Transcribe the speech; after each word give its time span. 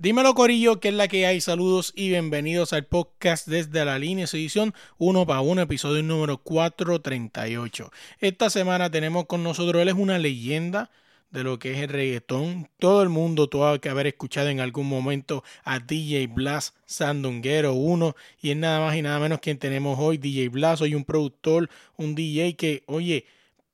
Dímelo 0.00 0.32
Corillo, 0.34 0.78
que 0.78 0.90
es 0.90 0.94
la 0.94 1.08
que 1.08 1.26
hay. 1.26 1.40
Saludos 1.40 1.92
y 1.96 2.08
bienvenidos 2.08 2.72
al 2.72 2.86
podcast 2.86 3.48
desde 3.48 3.84
la 3.84 3.98
línea, 3.98 4.26
edición 4.26 4.72
1 4.98 5.26
para 5.26 5.40
1, 5.40 5.62
episodio 5.62 6.04
número 6.04 6.38
438. 6.38 7.90
Esta 8.20 8.48
semana 8.48 8.92
tenemos 8.92 9.26
con 9.26 9.42
nosotros, 9.42 9.82
él 9.82 9.88
es 9.88 9.96
una 9.96 10.20
leyenda 10.20 10.92
de 11.32 11.42
lo 11.42 11.58
que 11.58 11.72
es 11.72 11.78
el 11.78 11.88
reggaetón. 11.88 12.70
Todo 12.78 13.02
el 13.02 13.08
mundo 13.08 13.48
tuvo 13.48 13.76
que 13.80 13.88
haber 13.88 14.06
escuchado 14.06 14.50
en 14.50 14.60
algún 14.60 14.86
momento 14.86 15.42
a 15.64 15.80
DJ 15.80 16.28
Blas 16.28 16.74
Sandunguero 16.86 17.72
1 17.72 18.14
y 18.40 18.50
es 18.52 18.56
nada 18.56 18.78
más 18.78 18.94
y 18.94 19.02
nada 19.02 19.18
menos 19.18 19.40
quien 19.40 19.58
tenemos 19.58 19.98
hoy, 19.98 20.16
DJ 20.16 20.48
Blas, 20.50 20.80
hoy 20.80 20.94
un 20.94 21.04
productor, 21.04 21.70
un 21.96 22.14
DJ 22.14 22.54
que, 22.54 22.84
oye, 22.86 23.26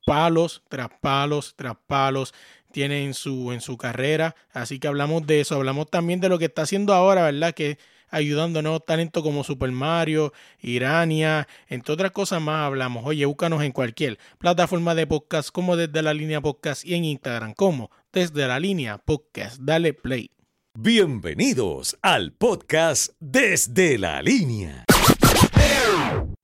palos 0.07 0.63
tras 0.69 0.89
palos 1.01 1.55
tras 1.57 1.77
palos 1.87 2.35
tiene 2.75 3.05
en 3.05 3.15
su, 3.15 3.53
en 3.53 3.61
su 3.61 3.79
carrera. 3.79 4.35
Así 4.53 4.81
que 4.81 4.89
hablamos 4.89 5.25
de 5.27 5.41
eso. 5.41 5.55
Hablamos 5.55 5.89
también 5.89 6.21
de 6.21 6.29
lo 6.29 6.41
que 6.41 6.47
está 6.47 6.63
haciendo 6.63 6.93
ahora, 6.93 7.23
¿verdad? 7.23 7.55
Que 7.55 7.79
ayudando 8.11 8.59
a 8.59 8.63
nuevos 8.63 8.85
talentos 8.85 9.23
como 9.23 9.45
Super 9.45 9.71
Mario, 9.71 10.33
Irania, 10.61 11.47
entre 11.69 11.95
otras 11.95 12.11
cosas 12.11 12.43
más 12.43 12.67
hablamos. 12.67 13.05
Oye, 13.07 13.25
búscanos 13.27 13.63
en 13.63 13.71
cualquier 13.71 14.19
plataforma 14.39 14.97
de 14.97 15.07
podcast 15.07 15.51
como 15.51 15.77
desde 15.77 16.03
la 16.03 16.13
línea 16.13 16.41
podcast 16.41 16.85
y 16.85 16.95
en 16.95 17.05
Instagram 17.05 17.55
como 17.55 17.91
desde 18.13 18.47
la 18.49 18.59
línea 18.59 18.99
podcast. 18.99 19.61
Dale 19.61 19.95
play. 19.95 20.33
Bienvenidos 20.77 21.97
al 22.03 22.33
podcast 22.33 23.13
desde 23.21 23.99
la 23.99 24.21
línea. 24.21 24.85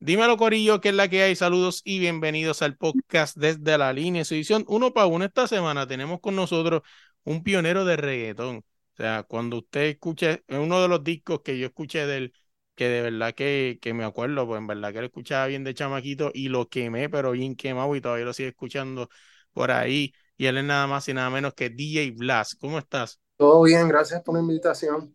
Dímelo, 0.03 0.39
Corillo, 0.39 0.81
que 0.81 0.89
es 0.89 0.95
la 0.95 1.09
que 1.09 1.23
hay. 1.23 1.37
Saludos 1.37 1.83
y 1.85 1.99
bienvenidos 1.99 2.63
al 2.63 2.75
podcast 2.75 3.37
desde 3.37 3.77
la 3.77 3.93
línea. 3.93 4.25
Su 4.25 4.33
edición 4.33 4.65
uno 4.67 4.95
para 4.95 5.07
uno 5.07 5.27
esta 5.27 5.47
semana. 5.47 5.87
Tenemos 5.87 6.21
con 6.21 6.35
nosotros 6.35 6.81
un 7.23 7.43
pionero 7.43 7.85
de 7.85 7.99
reggaetón. 7.99 8.57
O 8.59 8.97
sea, 8.97 9.25
cuando 9.25 9.59
usted 9.59 9.83
escuche 9.83 10.43
uno 10.49 10.81
de 10.81 10.89
los 10.89 11.05
discos 11.05 11.43
que 11.43 11.59
yo 11.59 11.67
escuché 11.67 12.07
del 12.07 12.33
que 12.75 12.89
de 12.89 13.03
verdad 13.03 13.35
que, 13.35 13.79
que 13.83 13.93
me 13.93 14.05
acuerdo, 14.05 14.47
pues 14.47 14.59
en 14.59 14.67
verdad 14.69 14.91
que 14.91 15.01
lo 15.01 15.05
escuchaba 15.05 15.47
bien 15.49 15.65
de 15.65 15.75
chamaquito 15.75 16.31
y 16.33 16.49
lo 16.49 16.71
quemé, 16.71 17.11
pero 17.11 17.33
bien 17.33 17.55
quemado 17.55 17.95
y 17.95 18.01
todavía 18.01 18.25
lo 18.25 18.33
sigo 18.33 18.49
escuchando 18.49 19.11
por 19.53 19.71
ahí. 19.71 20.15
Y 20.39 20.47
él 20.47 20.57
es 20.57 20.65
nada 20.65 20.87
más 20.87 21.07
y 21.09 21.13
nada 21.13 21.29
menos 21.29 21.53
que 21.53 21.69
DJ 21.69 22.13
Blas. 22.17 22.55
¿Cómo 22.55 22.79
estás? 22.79 23.21
Todo 23.37 23.65
bien, 23.65 23.87
gracias 23.87 24.23
por 24.23 24.35
la 24.35 24.41
invitación. 24.41 25.15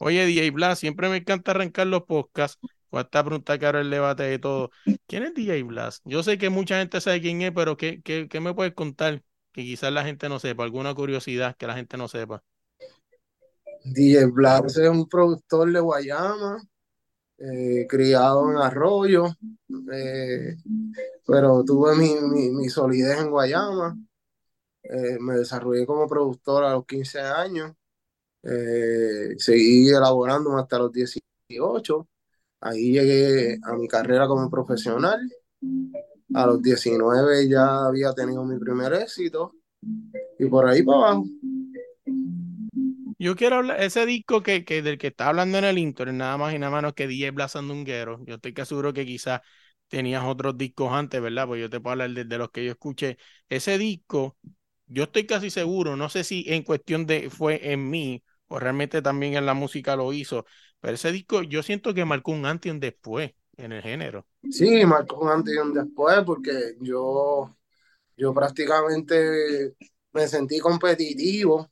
Oye, 0.00 0.26
DJ 0.26 0.50
Blas, 0.50 0.80
siempre 0.80 1.08
me 1.08 1.18
encanta 1.18 1.52
arrancar 1.52 1.86
los 1.86 2.02
podcasts 2.02 2.58
con 2.92 3.00
esta 3.00 3.24
pregunta 3.24 3.58
que 3.58 3.64
ahora 3.64 3.80
el 3.80 3.88
debate 3.88 4.24
de 4.24 4.38
todo. 4.38 4.70
¿Quién 5.06 5.22
es 5.22 5.32
DJ 5.32 5.62
Blas? 5.62 6.02
Yo 6.04 6.22
sé 6.22 6.36
que 6.36 6.50
mucha 6.50 6.78
gente 6.78 7.00
sabe 7.00 7.22
quién 7.22 7.40
es, 7.40 7.50
pero 7.50 7.74
¿qué, 7.74 8.02
qué, 8.02 8.28
qué 8.28 8.38
me 8.38 8.52
puedes 8.52 8.74
contar? 8.74 9.22
Que 9.50 9.62
quizás 9.62 9.90
la 9.90 10.04
gente 10.04 10.28
no 10.28 10.38
sepa, 10.38 10.62
alguna 10.62 10.94
curiosidad 10.94 11.56
que 11.56 11.66
la 11.66 11.74
gente 11.74 11.96
no 11.96 12.06
sepa. 12.06 12.44
DJ 13.84 14.26
Blas 14.26 14.76
es 14.76 14.90
un 14.90 15.08
productor 15.08 15.72
de 15.72 15.80
Guayama, 15.80 16.62
eh, 17.38 17.86
criado 17.88 18.50
en 18.50 18.58
Arroyo, 18.58 19.28
eh, 19.90 20.54
pero 21.26 21.64
tuve 21.64 21.96
mi, 21.96 22.14
mi, 22.20 22.50
mi, 22.50 22.68
solidez 22.68 23.20
en 23.20 23.30
Guayama. 23.30 23.96
Eh, 24.82 25.16
me 25.18 25.36
desarrollé 25.36 25.86
como 25.86 26.06
productor 26.06 26.64
a 26.64 26.72
los 26.72 26.84
15 26.84 27.20
años. 27.20 27.72
seguí 29.38 29.88
elaborando 29.88 30.58
hasta 30.58 30.78
los 30.78 30.92
18 30.92 32.06
Ahí 32.62 32.92
llegué 32.92 33.58
a 33.64 33.74
mi 33.74 33.88
carrera 33.88 34.28
como 34.28 34.48
profesional. 34.48 35.20
A 36.34 36.46
los 36.46 36.62
19 36.62 37.48
ya 37.48 37.86
había 37.86 38.12
tenido 38.12 38.44
mi 38.44 38.56
primer 38.58 38.94
éxito. 38.94 39.52
Y 40.38 40.46
por 40.46 40.68
ahí 40.68 40.82
para 40.84 40.98
abajo. 40.98 41.24
Yo 43.18 43.34
quiero 43.36 43.56
hablar, 43.56 43.80
ese 43.82 44.06
disco 44.06 44.42
que, 44.42 44.64
que 44.64 44.80
del 44.80 44.98
que 44.98 45.08
está 45.08 45.28
hablando 45.28 45.58
en 45.58 45.64
el 45.64 45.78
intro, 45.78 46.10
nada 46.12 46.36
más 46.36 46.54
y 46.54 46.58
nada 46.58 46.76
menos 46.76 46.94
que 46.94 47.08
DJ 47.08 47.32
Blasandunguero. 47.32 48.24
Yo 48.26 48.36
estoy 48.36 48.54
que 48.54 48.64
seguro 48.64 48.92
que 48.92 49.04
quizás 49.04 49.40
tenías 49.88 50.24
otros 50.24 50.56
discos 50.56 50.92
antes, 50.92 51.20
¿verdad? 51.20 51.46
Pues 51.48 51.60
yo 51.60 51.68
te 51.68 51.80
puedo 51.80 51.92
hablar 51.92 52.10
de, 52.10 52.24
de, 52.24 52.38
los 52.38 52.50
que 52.50 52.64
yo 52.64 52.70
escuché. 52.72 53.18
Ese 53.48 53.76
disco, 53.76 54.36
yo 54.86 55.04
estoy 55.04 55.26
casi 55.26 55.50
seguro, 55.50 55.96
no 55.96 56.08
sé 56.08 56.24
si 56.24 56.44
en 56.48 56.62
cuestión 56.62 57.06
de 57.06 57.28
fue 57.28 57.72
en 57.72 57.90
mí 57.90 58.22
realmente 58.58 59.02
también 59.02 59.34
en 59.34 59.46
la 59.46 59.54
música 59.54 59.96
lo 59.96 60.12
hizo, 60.12 60.44
pero 60.80 60.94
ese 60.94 61.12
disco 61.12 61.42
yo 61.42 61.62
siento 61.62 61.94
que 61.94 62.04
marcó 62.04 62.32
un 62.32 62.46
antes 62.46 62.68
y 62.68 62.70
un 62.70 62.80
después 62.80 63.32
en 63.56 63.72
el 63.72 63.82
género. 63.82 64.26
Sí, 64.50 64.84
marcó 64.84 65.20
un 65.20 65.28
antes 65.30 65.54
y 65.54 65.58
un 65.58 65.72
después 65.72 66.22
porque 66.24 66.76
yo, 66.80 67.48
yo 68.16 68.34
prácticamente 68.34 69.74
me 70.12 70.28
sentí 70.28 70.58
competitivo 70.58 71.70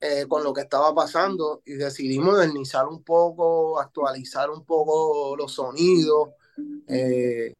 eh, 0.00 0.26
con 0.28 0.44
lo 0.44 0.52
que 0.52 0.60
estaba 0.62 0.94
pasando 0.94 1.62
y 1.64 1.72
decidí 1.74 2.18
modernizar 2.18 2.86
un 2.86 3.02
poco, 3.02 3.80
actualizar 3.80 4.50
un 4.50 4.64
poco 4.64 5.36
los 5.36 5.52
sonidos, 5.52 6.30
eh, 6.88 7.54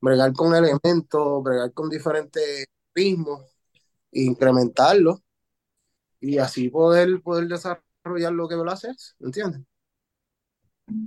bregar 0.00 0.32
con 0.32 0.54
elementos, 0.54 1.42
bregar 1.42 1.72
con 1.72 1.90
diferentes 1.90 2.66
ritmos, 2.94 3.44
incrementarlos 4.12 5.20
y 6.20 6.38
así 6.38 6.68
poder, 6.68 7.20
poder 7.22 7.48
desarrollar 7.48 8.32
lo 8.32 8.48
que 8.48 8.56
lo 8.56 8.70
haces, 8.70 9.16
¿entiendes? 9.20 9.62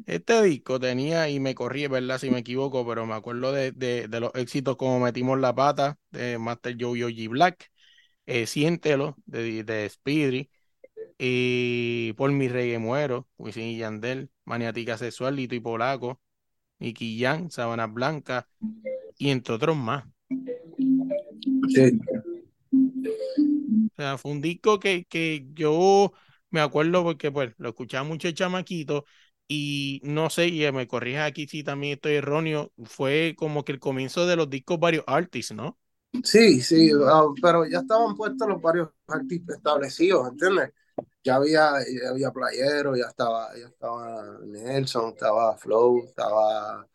Este 0.05 0.41
disco 0.43 0.79
tenía, 0.79 1.27
y 1.29 1.39
me 1.39 1.55
corrí, 1.55 1.87
¿verdad? 1.87 2.19
Si 2.19 2.29
me 2.29 2.39
equivoco, 2.39 2.87
pero 2.87 3.05
me 3.05 3.15
acuerdo 3.15 3.51
de, 3.51 3.71
de, 3.71 4.07
de 4.07 4.19
los 4.19 4.31
éxitos 4.35 4.77
como 4.77 4.99
Metimos 4.99 5.39
la 5.39 5.55
Pata, 5.55 5.97
de 6.11 6.37
Master 6.37 6.75
Joe 6.79 6.99
G 6.99 7.29
Black, 7.29 7.71
eh, 8.27 8.45
Siéntelo, 8.45 9.15
de, 9.25 9.63
de 9.63 9.89
Speedy, 9.89 10.49
y 11.17 12.13
Por 12.13 12.31
mi 12.31 12.47
reggae 12.47 12.79
muero, 12.79 13.27
Wisin 13.37 13.63
y 13.63 13.77
Yandel, 13.77 14.29
Maniática 14.45 14.97
Sexual, 14.97 15.35
Lito 15.35 15.55
y 15.55 15.59
Polaco, 15.59 16.21
Nicky 16.79 17.19
Jan, 17.19 17.49
Sabanas 17.51 17.91
Blancas, 17.91 18.45
y 19.17 19.29
entre 19.29 19.55
otros 19.55 19.77
más. 19.77 20.05
Sí. 21.69 21.99
O 23.97 24.01
sea, 24.01 24.17
fue 24.17 24.31
un 24.31 24.41
disco 24.41 24.79
que, 24.79 25.05
que 25.05 25.45
yo 25.53 26.13
me 26.49 26.61
acuerdo 26.61 27.03
porque 27.03 27.31
pues 27.31 27.53
lo 27.57 27.69
escuchaba 27.69 28.03
mucho 28.07 28.27
el 28.27 28.33
chamaquito 28.33 29.05
y 29.47 29.99
no 30.03 30.29
sé, 30.29 30.47
y 30.47 30.71
me 30.71 30.87
corrija 30.87 31.25
aquí 31.25 31.47
si 31.47 31.63
también 31.63 31.93
estoy 31.93 32.13
erróneo, 32.15 32.71
fue 32.85 33.35
como 33.37 33.63
que 33.65 33.73
el 33.73 33.79
comienzo 33.79 34.25
de 34.25 34.35
los 34.37 34.49
discos 34.49 34.79
varios 34.79 35.03
artists, 35.07 35.53
¿no? 35.53 35.77
Sí, 36.23 36.61
sí, 36.61 36.91
pero 37.41 37.65
ya 37.65 37.79
estaban 37.79 38.15
puestos 38.15 38.47
los 38.47 38.61
varios 38.61 38.89
artistas 39.07 39.57
establecidos, 39.57 40.27
¿entiendes? 40.27 40.71
Ya 41.23 41.35
había, 41.35 41.71
ya 42.03 42.09
había 42.09 42.31
Playero, 42.31 42.95
ya 42.95 43.05
estaba, 43.05 43.49
ya 43.57 43.67
estaba 43.67 44.37
Nelson, 44.45 45.09
estaba 45.11 45.57
Flow, 45.57 46.03
estaba 46.05 46.87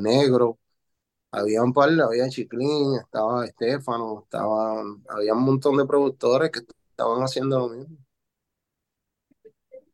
Negro, 0.00 0.58
había 1.32 1.62
un 1.62 1.72
par, 1.72 1.90
había 2.00 2.28
Chiclín, 2.28 2.96
estaba 2.96 3.44
Estefano, 3.44 4.22
estaba, 4.24 4.82
había 5.08 5.34
un 5.34 5.42
montón 5.42 5.76
de 5.76 5.86
productores 5.86 6.50
que 6.50 6.60
estaban 6.90 7.22
haciendo 7.22 7.58
lo 7.58 7.68
mismo. 7.68 7.96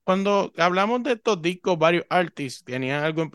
Cuando 0.05 0.53
hablamos 0.57 1.03
de 1.03 1.15
estos 1.15 1.43
discos, 1.43 1.79
varios 1.79 2.07
artistas 2.09 2.65
tenían 2.65 3.03
algo 3.03 3.23
en, 3.23 3.31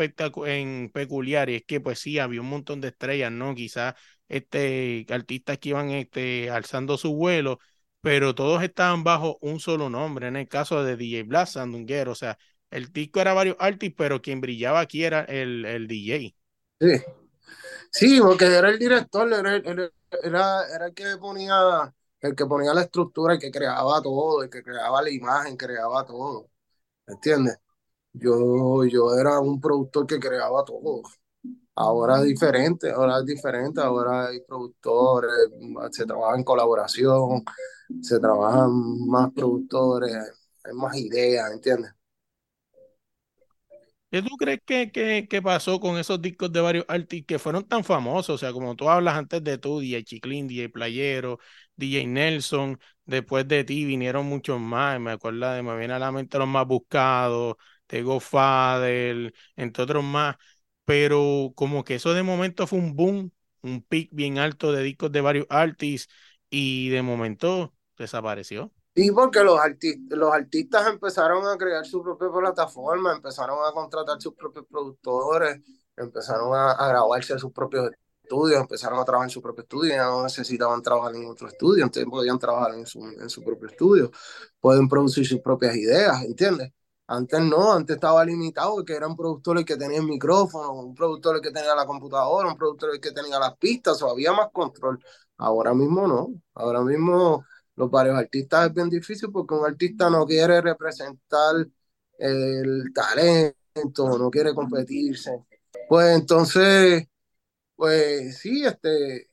en, 0.47 0.89
peculiar 0.89 1.49
y 1.49 1.55
es 1.55 1.65
que 1.65 1.81
pues 1.81 1.99
sí, 1.99 2.17
había 2.17 2.39
un 2.39 2.49
montón 2.49 2.79
de 2.79 2.87
estrellas, 2.87 3.31
¿no? 3.31 3.53
Quizás 3.53 3.95
este, 4.29 5.05
artistas 5.09 5.57
que 5.57 5.69
iban 5.69 5.89
este, 5.89 6.49
alzando 6.49 6.97
su 6.97 7.13
vuelo, 7.13 7.59
pero 7.99 8.33
todos 8.33 8.63
estaban 8.63 9.03
bajo 9.03 9.37
un 9.41 9.59
solo 9.59 9.89
nombre, 9.89 10.27
en 10.27 10.37
el 10.37 10.47
caso 10.47 10.83
de 10.83 10.95
DJ 10.95 11.23
Blas 11.23 11.51
Sandunguero, 11.51 12.13
o 12.13 12.15
sea, 12.15 12.37
el 12.69 12.91
disco 12.93 13.19
era 13.19 13.33
varios 13.33 13.57
artistas, 13.59 13.95
pero 13.97 14.21
quien 14.21 14.39
brillaba 14.39 14.79
aquí 14.79 15.03
era 15.03 15.25
el, 15.25 15.65
el 15.65 15.87
DJ. 15.87 16.33
Sí. 16.79 17.20
Sí, 17.91 18.19
porque 18.21 18.45
era 18.45 18.69
el 18.69 18.79
director, 18.79 19.31
era, 19.31 19.55
era, 19.57 19.89
era, 20.23 20.67
era 20.75 20.85
el 20.87 20.93
que 20.93 21.17
ponía 21.17 21.93
el 22.21 22.35
que 22.35 22.45
ponía 22.45 22.73
la 22.73 22.81
estructura, 22.81 23.33
el 23.33 23.39
que 23.39 23.51
creaba 23.51 24.01
todo, 24.01 24.43
el 24.43 24.49
que 24.49 24.63
creaba 24.63 25.01
la 25.01 25.09
imagen, 25.09 25.57
creaba 25.57 26.05
todo. 26.05 26.49
¿entiendes? 27.07 27.57
Yo, 28.13 28.85
yo 28.85 29.15
era 29.15 29.39
un 29.39 29.61
productor 29.61 30.07
que 30.07 30.19
creaba 30.19 30.63
todo. 30.65 31.03
Ahora 31.75 32.19
es 32.19 32.25
diferente, 32.25 32.91
ahora 32.91 33.19
es 33.19 33.25
diferente, 33.25 33.81
ahora 33.81 34.27
hay 34.27 34.41
productores, 34.41 35.31
se 35.91 36.05
trabaja 36.05 36.37
en 36.37 36.43
colaboración, 36.43 37.43
se 38.01 38.19
trabajan 38.19 38.71
más 39.07 39.31
productores, 39.33 40.15
hay 40.63 40.73
más 40.73 40.95
ideas, 40.97 41.51
¿entiendes? 41.51 41.91
¿Qué 44.11 44.21
tú 44.21 44.35
crees 44.37 44.59
que, 44.65 44.91
que, 45.29 45.41
pasó 45.41 45.79
con 45.79 45.97
esos 45.97 46.21
discos 46.21 46.51
de 46.51 46.59
varios 46.59 46.83
artistas 46.89 47.25
que 47.27 47.39
fueron 47.39 47.65
tan 47.65 47.85
famosos? 47.85 48.35
O 48.35 48.37
sea, 48.37 48.51
como 48.51 48.75
tú 48.75 48.89
hablas 48.89 49.15
antes 49.15 49.41
de 49.41 49.57
tú, 49.57 49.79
DJ 49.79 50.03
Chiclin, 50.03 50.47
DJ 50.47 50.69
Playero, 50.69 51.39
DJ 51.77 52.07
Nelson, 52.07 52.77
después 53.05 53.47
de 53.47 53.63
ti 53.63 53.85
vinieron 53.85 54.25
muchos 54.25 54.59
más, 54.59 54.99
me 54.99 55.11
acuerdo 55.11 55.49
de, 55.53 55.63
me 55.63 55.77
viene 55.77 55.93
a 55.93 55.99
la 55.99 56.11
mente 56.11 56.37
los 56.37 56.47
más 56.47 56.67
buscados, 56.67 57.55
Tego 57.87 58.19
Fadel, 58.19 59.33
entre 59.55 59.83
otros 59.83 60.03
más, 60.03 60.35
pero 60.83 61.53
como 61.55 61.83
que 61.85 61.95
eso 61.95 62.13
de 62.13 62.23
momento 62.23 62.67
fue 62.67 62.79
un 62.79 62.95
boom, 62.97 63.31
un 63.61 63.81
pic 63.81 64.09
bien 64.11 64.39
alto 64.39 64.73
de 64.73 64.83
discos 64.83 65.11
de 65.13 65.21
varios 65.21 65.47
artistas 65.49 66.13
y 66.49 66.89
de 66.89 67.01
momento 67.01 67.73
desapareció. 67.97 68.73
Y 68.93 69.09
porque 69.11 69.43
los, 69.43 69.57
artistas, 69.59 70.17
los 70.17 70.33
artistas 70.33 70.87
empezaron 70.87 71.47
a 71.47 71.57
crear 71.57 71.85
su 71.85 72.03
propia 72.03 72.29
plataforma, 72.29 73.13
empezaron 73.13 73.57
a 73.65 73.71
contratar 73.71 74.21
sus 74.21 74.33
propios 74.33 74.65
productores, 74.69 75.61
empezaron 75.95 76.53
a, 76.53 76.71
a 76.71 76.87
grabarse 76.89 77.39
sus 77.39 77.53
propios 77.53 77.91
estudios, 78.21 78.61
empezaron 78.61 78.99
a 78.99 79.05
trabajar 79.05 79.27
en 79.27 79.31
su 79.31 79.41
propio 79.41 79.63
estudio, 79.63 79.95
ya 79.95 80.05
no 80.05 80.23
necesitaban 80.23 80.81
trabajar 80.81 81.15
en 81.15 81.25
otro 81.29 81.47
estudio, 81.47 81.83
entonces 81.83 82.09
podían 82.09 82.39
trabajar 82.39 82.73
en 82.75 82.85
su, 82.85 82.99
en 83.05 83.29
su 83.29 83.43
propio 83.43 83.67
estudio, 83.69 84.11
pueden 84.59 84.87
producir 84.89 85.25
sus 85.27 85.39
propias 85.41 85.75
ideas, 85.75 86.23
¿entiendes? 86.23 86.71
Antes 87.07 87.41
no, 87.41 87.73
antes 87.73 87.95
estaba 87.95 88.23
limitado, 88.23 88.85
que 88.85 88.93
era 88.93 89.07
un 89.07 89.17
productor 89.17 89.57
el 89.57 89.65
que 89.65 89.75
tenía 89.75 89.97
el 89.99 90.05
micrófono, 90.05 90.71
un 90.73 90.95
productor 90.95 91.41
que 91.41 91.51
tenía 91.51 91.75
la 91.75 91.85
computadora, 91.85 92.47
un 92.47 92.57
productor 92.57 92.97
que 93.01 93.11
tenía 93.11 93.37
las 93.37 93.57
pistas, 93.57 94.01
o 94.01 94.09
había 94.09 94.31
más 94.31 94.49
control. 94.53 94.97
Ahora 95.37 95.73
mismo 95.73 96.07
no, 96.07 96.29
ahora 96.53 96.81
mismo 96.81 97.43
los 97.81 97.91
varios 97.91 98.15
artistas 98.17 98.67
es 98.67 98.73
bien 98.73 98.89
difícil 98.89 99.31
porque 99.31 99.55
un 99.55 99.65
artista 99.65 100.09
no 100.09 100.25
quiere 100.25 100.61
representar 100.61 101.67
el 102.17 102.93
talento, 102.93 104.17
no 104.17 104.29
quiere 104.29 104.53
competirse. 104.53 105.31
Pues 105.89 106.15
entonces, 106.15 107.07
pues 107.75 108.37
sí, 108.39 108.65
este, 108.65 109.29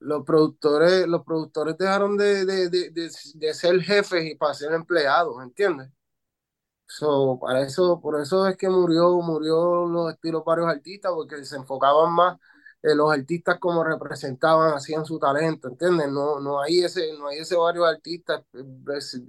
los 0.00 0.24
productores, 0.24 1.06
los 1.06 1.24
productores 1.24 1.76
dejaron 1.78 2.16
de, 2.16 2.44
de, 2.46 2.70
de, 2.70 3.10
de 3.34 3.54
ser 3.54 3.80
jefes 3.82 4.24
y 4.24 4.34
para 4.36 4.54
ser 4.54 4.72
empleados, 4.72 5.42
¿entiendes? 5.42 5.90
So, 6.86 7.38
para 7.40 7.62
eso, 7.62 8.00
por 8.00 8.20
eso 8.20 8.48
es 8.48 8.56
que 8.56 8.68
murió, 8.68 9.20
murió 9.22 9.86
los 9.86 10.12
estilos 10.12 10.42
varios 10.44 10.68
artistas, 10.68 11.12
porque 11.14 11.44
se 11.44 11.56
enfocaban 11.56 12.12
más 12.12 12.38
en 12.82 12.96
los 12.98 13.12
artistas 13.12 13.58
como 13.58 13.84
representaban, 13.84 14.74
hacían 14.74 15.04
su 15.04 15.18
talento, 15.18 15.68
¿entiendes? 15.68 16.08
No, 16.10 16.40
no 16.40 16.60
hay 16.62 16.82
ese, 16.84 17.12
no 17.18 17.28
hay 17.28 17.38
ese 17.40 17.56
varios 17.56 17.86
artistas, 17.88 18.42
ves, 18.52 19.20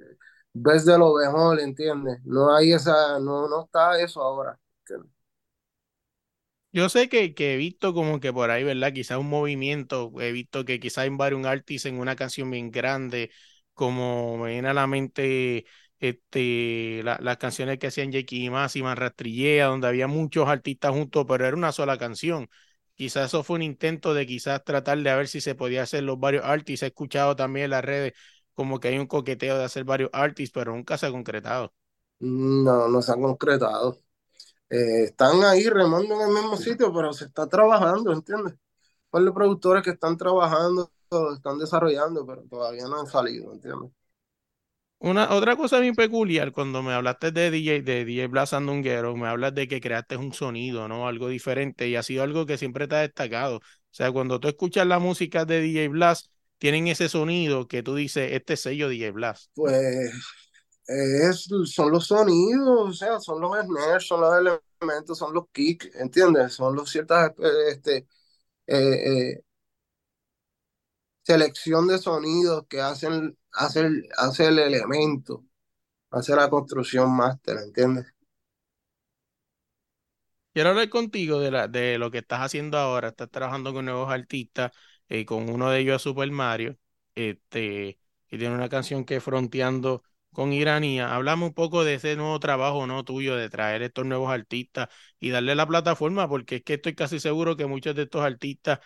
ves 0.53 0.85
de 0.85 0.97
lo 0.97 1.13
mejor, 1.15 1.59
¿entiendes? 1.59 2.19
No 2.25 2.55
hay 2.55 2.73
esa, 2.73 3.19
no, 3.19 3.47
no 3.49 3.65
está 3.65 3.99
eso 4.01 4.21
ahora. 4.21 4.57
Yo 6.73 6.87
sé 6.87 7.09
que, 7.09 7.33
que, 7.33 7.53
he 7.55 7.57
visto 7.57 7.93
como 7.93 8.19
que 8.21 8.31
por 8.31 8.49
ahí, 8.49 8.63
¿verdad? 8.63 8.93
Quizás 8.93 9.17
un 9.17 9.27
movimiento, 9.29 10.11
he 10.21 10.31
visto 10.31 10.63
que 10.63 10.79
quizás 10.79 10.99
hay 10.99 11.09
varios 11.09 11.45
artistas 11.45 11.91
en 11.91 11.99
una 11.99 12.15
canción 12.15 12.49
bien 12.49 12.71
grande, 12.71 13.29
como 13.73 14.37
me 14.37 14.51
viene 14.51 14.69
a 14.69 14.73
la 14.73 14.87
mente 14.87 15.65
este, 15.99 17.01
la, 17.03 17.19
las 17.21 17.37
canciones 17.37 17.77
que 17.77 17.87
hacían 17.87 18.11
Jackie 18.11 18.45
y 18.45 18.49
Man 18.49 18.97
Rastrillea, 18.97 19.65
donde 19.67 19.87
había 19.87 20.07
muchos 20.07 20.47
artistas 20.47 20.91
juntos, 20.91 21.25
pero 21.27 21.45
era 21.45 21.57
una 21.57 21.73
sola 21.73 21.97
canción. 21.97 22.47
Quizás 23.01 23.25
eso 23.29 23.43
fue 23.43 23.55
un 23.55 23.63
intento 23.63 24.13
de 24.13 24.27
quizás 24.27 24.63
tratar 24.63 24.99
de 24.99 25.15
ver 25.15 25.27
si 25.27 25.41
se 25.41 25.55
podía 25.55 25.81
hacer 25.81 26.03
los 26.03 26.19
varios 26.19 26.45
artistas. 26.45 26.85
He 26.85 26.89
escuchado 26.89 27.35
también 27.35 27.65
en 27.65 27.71
las 27.71 27.83
redes 27.83 28.13
como 28.53 28.79
que 28.79 28.89
hay 28.89 28.99
un 28.99 29.07
coqueteo 29.07 29.57
de 29.57 29.63
hacer 29.63 29.85
varios 29.85 30.11
artistas, 30.13 30.61
pero 30.61 30.75
nunca 30.75 30.99
se 30.99 31.07
ha 31.07 31.11
concretado. 31.11 31.73
No, 32.19 32.87
no 32.87 33.01
se 33.01 33.11
ha 33.11 33.15
concretado. 33.15 33.97
Eh, 34.69 35.05
están 35.05 35.43
ahí 35.43 35.67
remando 35.69 36.15
en 36.15 36.21
el 36.21 36.33
mismo 36.35 36.57
sitio, 36.57 36.93
pero 36.93 37.13
se 37.13 37.25
está 37.25 37.47
trabajando, 37.47 38.13
¿entiendes? 38.13 38.55
Pues 39.09 39.23
los 39.23 39.33
productores 39.35 39.83
que 39.83 39.91
están 39.91 40.17
trabajando, 40.17 40.91
están 41.35 41.59
desarrollando, 41.59 42.25
pero 42.25 42.43
todavía 42.49 42.87
no 42.87 42.99
han 43.01 43.07
salido, 43.07 43.53
¿entiendes? 43.53 43.91
Una, 45.03 45.33
otra 45.33 45.55
cosa 45.55 45.79
bien 45.79 45.95
peculiar, 45.95 46.51
cuando 46.51 46.83
me 46.83 46.93
hablaste 46.93 47.31
de 47.31 47.49
DJ, 47.49 47.81
de 47.81 48.05
DJ 48.05 48.27
Blas 48.27 48.53
Andunguero, 48.53 49.15
me 49.15 49.27
hablas 49.27 49.55
de 49.55 49.67
que 49.67 49.81
creaste 49.81 50.15
un 50.15 50.31
sonido, 50.31 50.87
¿no? 50.87 51.07
Algo 51.07 51.27
diferente 51.27 51.87
y 51.87 51.95
ha 51.95 52.03
sido 52.03 52.21
algo 52.21 52.45
que 52.45 52.59
siempre 52.59 52.87
te 52.87 52.95
ha 52.95 52.99
destacado. 52.99 53.57
O 53.57 53.61
sea, 53.89 54.11
cuando 54.11 54.39
tú 54.39 54.47
escuchas 54.47 54.85
la 54.85 54.99
música 54.99 55.43
de 55.43 55.59
DJ 55.59 55.87
Blas, 55.87 56.29
tienen 56.59 56.87
ese 56.87 57.09
sonido 57.09 57.67
que 57.67 57.81
tú 57.81 57.95
dices, 57.95 58.31
este 58.33 58.55
sello 58.55 58.89
DJ 58.89 59.11
Blas. 59.11 59.49
Pues 59.55 60.13
es, 60.85 61.47
son 61.65 61.91
los 61.91 62.05
sonidos, 62.05 62.89
o 62.89 62.93
sea, 62.93 63.19
son 63.19 63.41
los 63.41 63.57
snares, 63.57 64.05
son 64.05 64.21
los 64.21 64.33
elementos, 64.79 65.17
son 65.17 65.33
los 65.33 65.45
kicks, 65.51 65.95
¿entiendes? 65.95 66.53
Son 66.53 66.75
los 66.75 66.91
ciertas, 66.91 67.31
este, 67.69 68.05
eh, 68.67 69.31
eh, 69.37 69.41
selección 71.23 71.87
de 71.87 71.97
sonidos 71.97 72.65
que 72.67 72.81
hacen, 72.81 73.37
hacen, 73.53 74.03
hace 74.17 74.47
el 74.47 74.59
elemento, 74.59 75.45
hace 76.11 76.35
la 76.35 76.49
construcción 76.49 77.15
máster, 77.15 77.57
¿entiendes? 77.59 78.07
Quiero 80.53 80.69
hablar 80.69 80.89
contigo 80.89 81.39
de, 81.39 81.49
la, 81.51 81.67
de 81.69 81.97
lo 81.97 82.11
que 82.11 82.17
estás 82.19 82.41
haciendo 82.41 82.77
ahora. 82.77 83.09
Estás 83.09 83.29
trabajando 83.31 83.73
con 83.73 83.85
nuevos 83.85 84.11
artistas, 84.11 84.71
eh, 85.07 85.25
con 85.25 85.49
uno 85.49 85.69
de 85.69 85.79
ellos 85.79 85.95
es 85.97 86.01
Super 86.01 86.29
Mario, 86.31 86.77
este, 87.15 87.97
y 88.29 88.37
tiene 88.37 88.55
una 88.55 88.67
canción 88.67 89.05
que 89.05 89.15
es 89.17 89.23
Fronteando 89.23 90.03
con 90.33 90.51
Iranía. 90.51 91.15
Hablamos 91.15 91.49
un 91.49 91.53
poco 91.53 91.83
de 91.85 91.93
ese 91.95 92.15
nuevo 92.17 92.37
trabajo 92.41 92.85
no 92.85 93.03
tuyo, 93.05 93.35
de 93.37 93.49
traer 93.49 93.81
estos 93.81 94.05
nuevos 94.05 94.29
artistas 94.29 94.89
y 95.21 95.29
darle 95.29 95.55
la 95.55 95.65
plataforma, 95.67 96.27
porque 96.27 96.57
es 96.57 96.63
que 96.63 96.73
estoy 96.75 96.95
casi 96.95 97.19
seguro 97.21 97.55
que 97.55 97.65
muchos 97.65 97.95
de 97.95 98.03
estos 98.03 98.21
artistas 98.21 98.79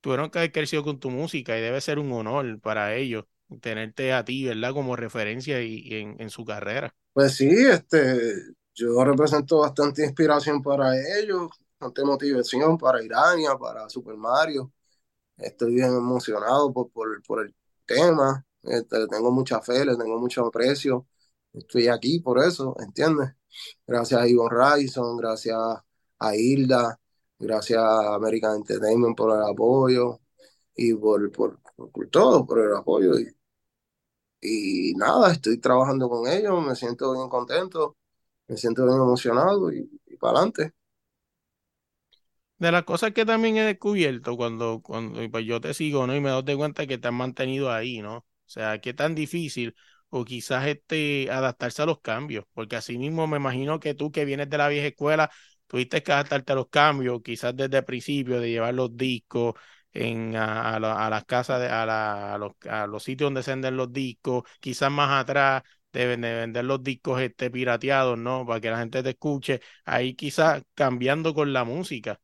tuvieron 0.00 0.28
que 0.30 0.38
haber 0.38 0.52
crecido 0.52 0.82
con 0.82 0.98
tu 0.98 1.10
música 1.10 1.56
y 1.56 1.60
debe 1.60 1.80
ser 1.80 1.98
un 2.00 2.10
honor 2.12 2.60
para 2.60 2.96
ellos 2.96 3.24
tenerte 3.60 4.12
a 4.12 4.24
ti, 4.24 4.44
¿verdad? 4.46 4.72
Como 4.72 4.96
referencia 4.96 5.62
y, 5.62 5.86
en, 5.94 6.16
en, 6.18 6.30
su 6.30 6.44
carrera. 6.44 6.94
Pues 7.12 7.34
sí, 7.34 7.48
este, 7.48 8.34
yo 8.74 9.04
represento 9.04 9.58
bastante 9.58 10.04
inspiración 10.04 10.62
para 10.62 10.94
ellos, 11.18 11.50
bastante 11.78 12.04
motivación 12.04 12.78
para 12.78 13.02
Irania, 13.02 13.56
para 13.56 13.88
Super 13.88 14.16
Mario. 14.16 14.72
Estoy 15.36 15.74
bien 15.74 15.94
emocionado 15.94 16.72
por, 16.72 16.90
por, 16.90 17.22
por 17.22 17.44
el 17.44 17.54
tema, 17.84 18.44
este, 18.62 19.06
tengo 19.08 19.30
mucha 19.30 19.60
fe, 19.60 19.84
le 19.84 19.96
tengo 19.96 20.18
mucho 20.18 20.46
aprecio. 20.46 21.06
Estoy 21.52 21.88
aquí 21.88 22.20
por 22.20 22.38
eso, 22.38 22.74
¿entiendes? 22.78 23.30
Gracias 23.86 24.20
a 24.20 24.26
Ivon 24.26 24.50
Ryson, 24.50 25.16
gracias 25.16 25.58
a 26.18 26.36
Hilda, 26.36 26.98
Gracias 27.42 27.78
a 27.78 28.14
American 28.14 28.56
Entertainment 28.58 29.16
por 29.16 29.36
el 29.36 29.42
apoyo 29.42 30.20
y 30.76 30.94
por, 30.94 31.30
por, 31.32 31.58
por 31.92 32.08
todo, 32.08 32.46
por 32.46 32.60
el 32.60 32.76
apoyo. 32.76 33.18
Y, 33.18 33.26
y, 34.42 34.94
nada, 34.96 35.32
estoy 35.32 35.58
trabajando 35.58 36.08
con 36.10 36.28
ellos, 36.28 36.64
me 36.66 36.74
siento 36.76 37.12
bien 37.14 37.28
contento, 37.30 37.96
me 38.48 38.56
siento 38.58 38.84
bien 38.86 38.96
emocionado 38.98 39.72
y, 39.72 39.88
y 40.06 40.16
para 40.18 40.38
adelante. 40.40 40.74
De 42.58 42.70
las 42.70 42.84
cosas 42.84 43.12
que 43.12 43.26
también 43.26 43.56
he 43.56 43.64
descubierto 43.64 44.36
cuando, 44.36 44.80
cuando 44.82 45.20
pues 45.30 45.44
yo 45.44 45.60
te 45.60 45.74
sigo, 45.74 46.06
¿no? 46.06 46.14
Y 46.14 46.20
me 46.20 46.30
doy 46.30 46.56
cuenta 46.56 46.86
que 46.86 46.96
te 46.98 47.08
han 47.08 47.14
mantenido 47.14 47.72
ahí, 47.72 48.00
¿no? 48.02 48.18
O 48.18 48.24
sea, 48.46 48.80
qué 48.80 48.94
tan 48.94 49.14
difícil 49.16 49.74
o 50.10 50.24
quizás 50.24 50.66
este 50.68 51.28
adaptarse 51.30 51.82
a 51.82 51.86
los 51.86 52.00
cambios, 52.00 52.44
porque 52.54 52.76
así 52.76 52.98
mismo 52.98 53.26
me 53.26 53.38
imagino 53.38 53.80
que 53.80 53.94
tú 53.94 54.12
que 54.12 54.24
vienes 54.24 54.48
de 54.48 54.58
la 54.58 54.68
vieja 54.68 54.86
escuela, 54.88 55.30
tuviste 55.66 56.02
que 56.04 56.12
adaptarte 56.12 56.52
a 56.52 56.54
los 56.56 56.68
cambios, 56.68 57.20
quizás 57.24 57.56
desde 57.56 57.78
el 57.78 57.84
principio, 57.84 58.38
de 58.40 58.50
llevar 58.50 58.74
los 58.74 58.96
discos 58.96 59.54
en, 59.92 60.36
a, 60.36 60.76
a, 60.76 61.10
las 61.10 61.24
casas, 61.24 61.60
de, 61.60 61.68
a, 61.68 62.36
los, 62.38 62.52
a, 62.68 62.86
los, 62.86 63.02
sitios 63.02 63.26
donde 63.26 63.42
se 63.42 63.52
venden 63.52 63.76
los 63.76 63.92
discos, 63.92 64.44
quizás 64.60 64.90
más 64.90 65.22
atrás 65.22 65.62
deben 65.92 66.22
de 66.22 66.34
vender 66.34 66.64
los 66.64 66.82
discos 66.82 67.20
este, 67.20 67.50
pirateados, 67.50 68.18
¿no? 68.18 68.46
Para 68.46 68.60
que 68.60 68.70
la 68.70 68.78
gente 68.78 69.02
te 69.02 69.10
escuche, 69.10 69.60
ahí 69.84 70.14
quizás 70.14 70.62
cambiando 70.74 71.34
con 71.34 71.52
la 71.52 71.64
música. 71.64 72.20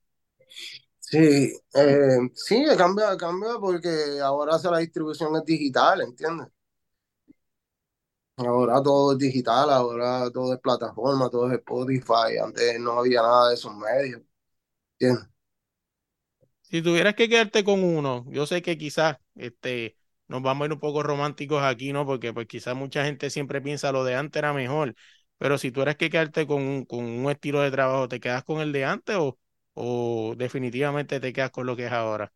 Sí, 1.01 1.53
eh, 1.75 2.19
sí, 2.35 2.65
cambia, 2.77 3.17
cambia 3.17 3.53
porque 3.61 4.21
ahora 4.23 4.59
la 4.71 4.79
distribución 4.79 5.37
es 5.37 5.45
digital, 5.45 6.03
¿entiendes? 6.03 6.49
Ahora 8.37 8.81
todo 8.83 9.13
es 9.13 9.19
digital, 9.19 9.71
ahora 9.71 10.31
todo 10.31 10.55
es 10.55 10.61
plataforma, 10.61 11.29
todo 11.29 11.49
es 11.49 11.59
Spotify. 11.59 12.39
Antes 12.43 12.79
no 12.81 12.93
había 13.01 13.21
nada 13.23 13.49
de 13.49 13.55
esos 13.55 13.75
medios. 13.77 14.23
¿Entiendes? 14.99 15.29
Si 16.71 16.83
tuvieras 16.83 17.15
que 17.15 17.29
quedarte 17.29 17.65
con 17.65 17.83
uno, 17.83 18.25
yo 18.31 18.47
sé 18.47 18.61
que 18.63 18.77
quizás 18.77 19.17
este, 19.37 19.97
nos 20.29 20.43
vamos 20.43 20.65
a 20.65 20.67
ir 20.67 20.73
un 20.75 20.81
poco 20.81 21.03
románticos 21.03 21.63
aquí, 21.63 21.93
¿no? 21.93 22.05
Porque 22.05 22.33
pues 22.35 22.47
quizás 22.47 22.77
mucha 22.77 23.05
gente 23.05 23.31
siempre 23.31 23.63
piensa 23.63 23.91
lo 23.93 24.05
de 24.05 24.15
antes 24.17 24.39
era 24.41 24.53
mejor. 24.53 24.95
Pero 25.39 25.57
si 25.57 25.71
tú 25.73 25.81
eres 25.83 25.97
que 25.97 26.11
quedarte 26.11 26.47
con 26.47 26.63
un, 26.63 26.85
con 26.85 27.05
un 27.05 27.31
estilo 27.31 27.61
de 27.63 27.71
trabajo, 27.71 28.09
¿te 28.09 28.21
quedas 28.21 28.45
con 28.45 28.61
el 28.61 28.73
de 28.73 28.85
antes 28.85 29.17
o, 29.17 29.39
o 29.75 30.35
definitivamente 30.37 31.21
te 31.21 31.33
quedas 31.33 31.51
con 31.51 31.67
lo 31.67 31.75
que 31.77 31.87
es 31.87 31.93
ahora? 31.93 32.33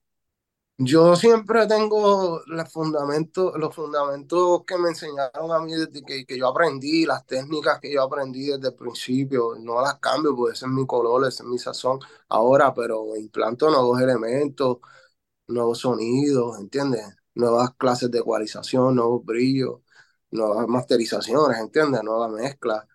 Yo 0.84 1.14
siempre 1.16 1.66
tengo 1.66 2.40
los 2.46 2.72
fundamentos, 2.72 3.52
los 3.58 3.74
fundamentos 3.74 4.64
que 4.66 4.78
me 4.78 4.88
enseñaron 4.88 5.52
a 5.52 5.58
mí 5.60 5.72
desde 5.74 6.02
que, 6.02 6.24
que, 6.24 6.38
yo 6.38 6.48
aprendí, 6.48 7.04
las 7.04 7.26
técnicas 7.26 7.78
que 7.78 7.92
yo 7.92 8.02
aprendí 8.02 8.46
desde 8.46 8.68
el 8.68 8.74
principio, 8.74 9.54
no 9.60 9.80
las 9.82 9.98
cambio, 9.98 10.34
porque 10.34 10.54
ese 10.54 10.64
es 10.66 10.72
mi 10.72 10.86
color, 10.86 11.28
ese 11.28 11.42
es 11.42 11.48
mi 11.48 11.58
sazón 11.58 12.00
ahora, 12.30 12.72
pero 12.74 13.14
implanto 13.16 13.70
nuevos 13.70 14.00
elementos, 14.00 14.78
nuevos 15.48 15.78
sonidos, 15.80 16.58
¿entiendes? 16.60 17.04
Nuevas 17.34 17.72
clases 17.76 18.10
de 18.10 18.20
ecualización, 18.20 18.96
nuevos 18.96 19.24
brillos, 19.24 19.80
nuevas 20.30 20.66
masterizaciones, 20.68 21.58
¿entiendes? 21.60 22.02
Nuevas 22.04 22.30
mezclas, 22.32 22.86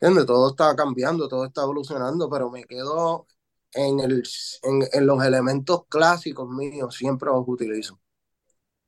¿entiendes? 0.00 0.26
Todo 0.26 0.50
está 0.50 0.74
cambiando, 0.76 1.28
todo 1.28 1.44
está 1.46 1.62
evolucionando, 1.62 2.30
pero 2.30 2.50
me 2.50 2.64
quedo 2.64 3.26
en, 3.76 4.00
el, 4.00 4.22
en, 4.62 4.82
en, 4.92 5.06
los 5.06 5.24
elementos 5.24 5.86
clásicos 5.88 6.48
míos, 6.48 6.96
siempre 6.96 7.30
los 7.30 7.44
utilizo. 7.46 8.00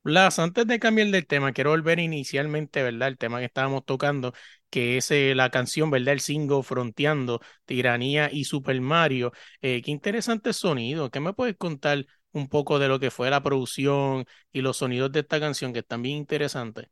Blas, 0.04 0.38
antes 0.38 0.66
de 0.66 0.78
cambiar 0.80 1.08
del 1.08 1.26
tema, 1.26 1.52
quiero 1.52 1.70
volver 1.70 1.98
inicialmente, 1.98 2.82
¿verdad? 2.82 3.08
El 3.08 3.18
tema 3.18 3.40
que 3.40 3.44
estábamos 3.44 3.84
tocando, 3.84 4.32
que 4.70 4.96
es 4.96 5.10
eh, 5.10 5.34
la 5.34 5.50
canción, 5.50 5.90
¿verdad? 5.90 6.14
El 6.14 6.20
single 6.20 6.62
Fronteando, 6.62 7.40
Tiranía 7.66 8.30
y 8.32 8.44
Super 8.44 8.80
Mario. 8.80 9.32
Eh, 9.60 9.82
qué 9.82 9.90
interesante 9.90 10.52
sonido. 10.54 11.10
¿Qué 11.10 11.20
me 11.20 11.34
puedes 11.34 11.56
contar 11.58 12.06
un 12.32 12.48
poco 12.48 12.78
de 12.78 12.88
lo 12.88 12.98
que 13.00 13.10
fue 13.10 13.28
la 13.28 13.42
producción 13.42 14.24
y 14.50 14.62
los 14.62 14.78
sonidos 14.78 15.12
de 15.12 15.20
esta 15.20 15.40
canción, 15.40 15.72
que 15.74 15.80
están 15.80 16.00
bien 16.02 16.16
interesantes? 16.16 16.88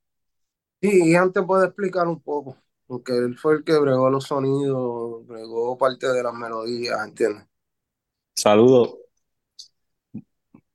Y, 0.80 1.12
y 1.12 1.14
antes 1.16 1.44
puede 1.46 1.66
explicar 1.66 2.06
un 2.08 2.20
poco, 2.22 2.56
porque 2.86 3.12
él 3.16 3.36
fue 3.38 3.54
el 3.56 3.64
que 3.64 3.78
bregó 3.78 4.10
los 4.10 4.24
sonidos, 4.24 5.26
bregó 5.26 5.76
parte 5.78 6.06
de 6.08 6.22
las 6.22 6.34
melodías, 6.34 6.98
¿entiendes? 7.06 7.46
Saludos. 8.36 8.96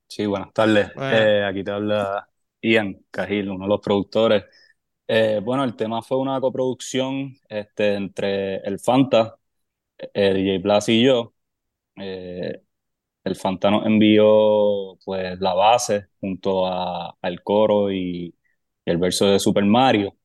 Sí, 0.07 0.25
buenas 0.25 0.51
tardes. 0.53 0.91
Bueno, 0.93 1.07
Eh, 1.07 1.43
aquí 1.47 1.63
te 1.63 1.71
habla 1.71 2.27
Ian 2.61 3.05
Cajil, 3.11 3.49
uno 3.49 3.63
de 3.65 3.69
los 3.69 3.79
productores. 3.81 4.43
Eh, 5.07 5.41
bueno, 5.43 5.63
el 5.63 5.75
tema 5.75 6.01
fue 6.01 6.17
una 6.19 6.39
coproducción 6.41 7.35
este, 7.49 7.95
entre 7.95 8.57
el 8.57 8.79
Fanta, 8.79 9.37
eh, 10.13 10.33
DJ 10.33 10.59
Blas 10.63 10.89
y 10.89 11.03
yo. 11.05 11.33
Eh, 11.97 12.63
el 13.25 13.35
Fanta 13.37 13.71
nos 13.71 13.85
envió 13.87 14.97
pues 15.05 15.39
la 15.41 15.53
base 15.55 16.09
junto 16.21 16.67
a, 16.67 17.17
al 17.21 17.43
coro 17.43 17.91
y, 17.91 18.35
y 18.85 18.91
el 18.91 18.97
verso 18.99 19.27
de 19.27 19.39
Super 19.39 19.65
Mario 19.65 20.17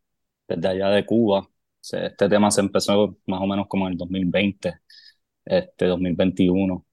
desde 0.49 0.69
allá 0.69 0.91
de 0.91 1.07
Cuba. 1.07 1.49
Este 1.93 2.29
tema 2.31 2.51
se 2.53 2.63
empezó 2.63 3.19
más 3.27 3.43
o 3.43 3.47
menos 3.49 3.69
como 3.69 3.87
en 3.89 3.95
el 3.95 3.99
2020, 3.99 4.77
este 5.47 5.87
2021. 5.87 6.86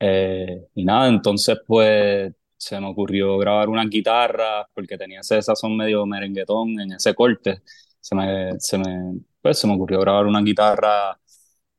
Eh, 0.00 0.68
y 0.74 0.84
nada, 0.84 1.08
entonces 1.08 1.58
pues 1.66 2.32
se 2.56 2.80
me 2.80 2.88
ocurrió 2.88 3.38
grabar 3.38 3.68
unas 3.68 3.88
guitarras 3.88 4.66
porque 4.74 4.98
tenía 4.98 5.20
ese 5.20 5.40
sazón 5.42 5.76
medio 5.76 6.06
merenguetón 6.06 6.80
en 6.80 6.92
ese 6.92 7.14
corte. 7.14 7.62
Se 8.00 8.14
me, 8.14 8.58
se 8.60 8.78
me, 8.78 9.20
pues, 9.40 9.58
se 9.58 9.66
me 9.66 9.74
ocurrió 9.74 10.00
grabar 10.00 10.26
una 10.26 10.40
guitarra 10.42 11.18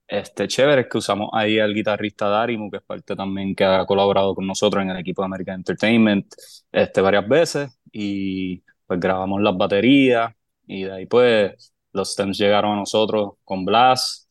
este, 0.07 0.47
chéveres 0.47 0.87
que 0.89 0.97
usamos 0.97 1.29
ahí 1.33 1.59
al 1.59 1.73
guitarrista 1.73 2.27
Darimu, 2.29 2.69
que 2.71 2.77
es 2.77 2.83
parte 2.83 3.15
también 3.15 3.55
que 3.55 3.63
ha 3.63 3.85
colaborado 3.85 4.33
con 4.35 4.47
nosotros 4.47 4.83
en 4.83 4.89
el 4.89 4.97
equipo 4.97 5.21
de 5.21 5.27
American 5.27 5.55
Entertainment 5.57 6.33
este, 6.71 7.01
varias 7.01 7.27
veces. 7.27 7.69
Y 7.91 8.63
pues 8.87 8.99
grabamos 8.99 9.41
las 9.41 9.55
baterías 9.57 10.33
y 10.67 10.83
de 10.83 10.93
ahí 10.93 11.05
pues 11.05 11.73
los 11.93 12.11
stems 12.13 12.37
llegaron 12.37 12.73
a 12.73 12.75
nosotros 12.77 13.33
con 13.43 13.65
Blast 13.65 14.29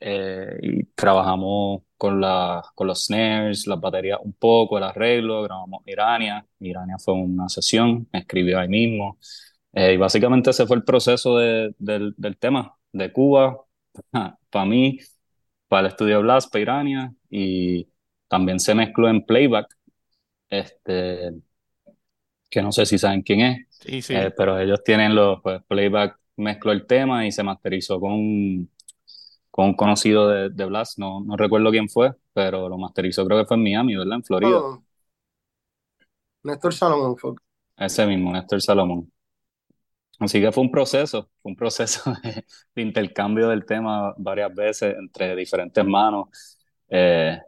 eh, 0.00 0.58
y 0.62 0.84
trabajamos 0.94 1.82
con, 1.96 2.20
la, 2.20 2.62
con 2.74 2.86
los 2.88 3.04
snares, 3.06 3.66
las 3.66 3.80
baterías 3.80 4.18
un 4.22 4.32
poco, 4.34 4.78
el 4.78 4.84
arreglo, 4.84 5.42
grabamos 5.42 5.82
Irania. 5.86 6.46
Irania 6.60 6.96
fue 6.98 7.14
una 7.14 7.48
sesión, 7.48 8.08
escribió 8.12 8.58
ahí 8.60 8.68
mismo. 8.68 9.18
Eh, 9.72 9.94
y 9.94 9.96
básicamente 9.98 10.50
ese 10.50 10.66
fue 10.66 10.76
el 10.76 10.84
proceso 10.84 11.36
de- 11.38 11.74
del, 11.78 12.14
del 12.16 12.38
tema, 12.38 12.76
de 12.92 13.12
Cuba, 13.12 13.58
para 14.50 14.64
mí, 14.66 14.98
para 15.68 15.82
el 15.82 15.86
estudio 15.92 16.20
Blast, 16.22 16.52
para 16.52 16.62
Irania, 16.62 17.14
y 17.30 17.88
también 18.28 18.60
se 18.60 18.74
mezcló 18.74 19.08
en 19.08 19.24
playback, 19.26 19.68
este, 20.50 21.32
que 22.50 22.62
no 22.62 22.72
sé 22.72 22.86
si 22.86 22.98
saben 22.98 23.22
quién 23.22 23.40
es, 23.40 23.66
sí, 23.70 24.02
sí. 24.02 24.14
eh, 24.14 24.32
pero 24.36 24.58
ellos 24.58 24.82
tienen 24.84 25.14
los, 25.14 25.40
pues, 25.42 25.62
playback 25.68 26.18
mezcló 26.36 26.72
el 26.72 26.86
tema 26.86 27.26
y 27.26 27.32
se 27.32 27.42
masterizó 27.42 27.98
con 28.00 28.70
con 29.56 29.66
un 29.68 29.74
conocido 29.76 30.28
de, 30.28 30.50
de 30.50 30.66
Blast, 30.66 30.98
no, 30.98 31.20
no 31.22 31.36
recuerdo 31.38 31.72
quién 31.72 31.88
fue, 31.90 32.14
pero 32.34 32.68
lo 32.70 32.78
masterizó 32.78 33.26
creo 33.26 33.40
que 33.40 33.46
fue 33.46 33.58
en 33.58 33.64
Miami, 33.64 33.96
¿verdad? 33.96 34.16
En 34.18 34.24
Florida. 34.24 34.64
Oh, 34.64 34.82
Néstor 36.44 36.72
Salomón 36.72 37.18
fue. 37.18 37.34
Ese 37.78 38.06
mismo, 38.06 38.32
Néstor 38.32 38.60
Salomón. 38.60 39.10
Así 40.18 40.40
que 40.40 40.50
fue 40.52 40.62
un 40.64 40.70
proceso, 40.70 41.30
fue 41.42 41.50
un 41.52 41.56
proceso 41.56 42.12
de, 42.22 42.44
de 42.74 42.82
intercambio 42.82 43.48
del 43.48 43.66
tema 43.66 44.14
varias 44.18 44.54
veces 44.54 44.94
entre 44.98 45.36
diferentes 45.36 45.84
manos. 45.84 46.28
Eh, 46.88 47.38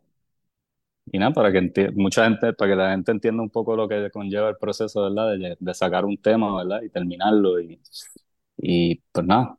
y 1.11 1.19
nada, 1.19 1.33
para 1.33 1.51
que 1.53 1.91
mucha 1.95 2.25
gente, 2.25 2.53
para 2.53 2.71
que 2.73 2.77
la 2.77 2.91
gente 2.91 3.13
entienda 3.13 3.43
un 3.43 3.51
poco 3.51 3.75
lo 3.77 3.89
que 3.89 4.11
conlleva 4.11 4.51
el 4.51 4.57
proceso, 4.59 5.03
¿verdad? 5.03 5.33
De, 5.39 5.57
de 5.59 5.75
sacar 5.75 6.05
un 6.05 6.19
tema, 6.19 6.55
¿verdad? 6.57 6.83
Y 6.83 6.91
terminarlo. 6.91 7.59
Y, 7.61 7.81
y 8.59 8.97
pues 9.13 9.27
nada, 9.27 9.58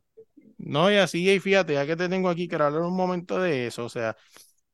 No, 0.62 0.90
y 0.92 0.96
así, 0.96 1.28
y 1.30 1.40
fíjate, 1.40 1.72
ya 1.74 1.86
que 1.86 1.96
te 1.96 2.08
tengo 2.08 2.28
aquí, 2.28 2.46
quiero 2.46 2.66
hablar 2.66 2.82
un 2.82 2.94
momento 2.96 3.38
de 3.40 3.66
eso. 3.66 3.84
O 3.86 3.88
sea, 3.88 4.16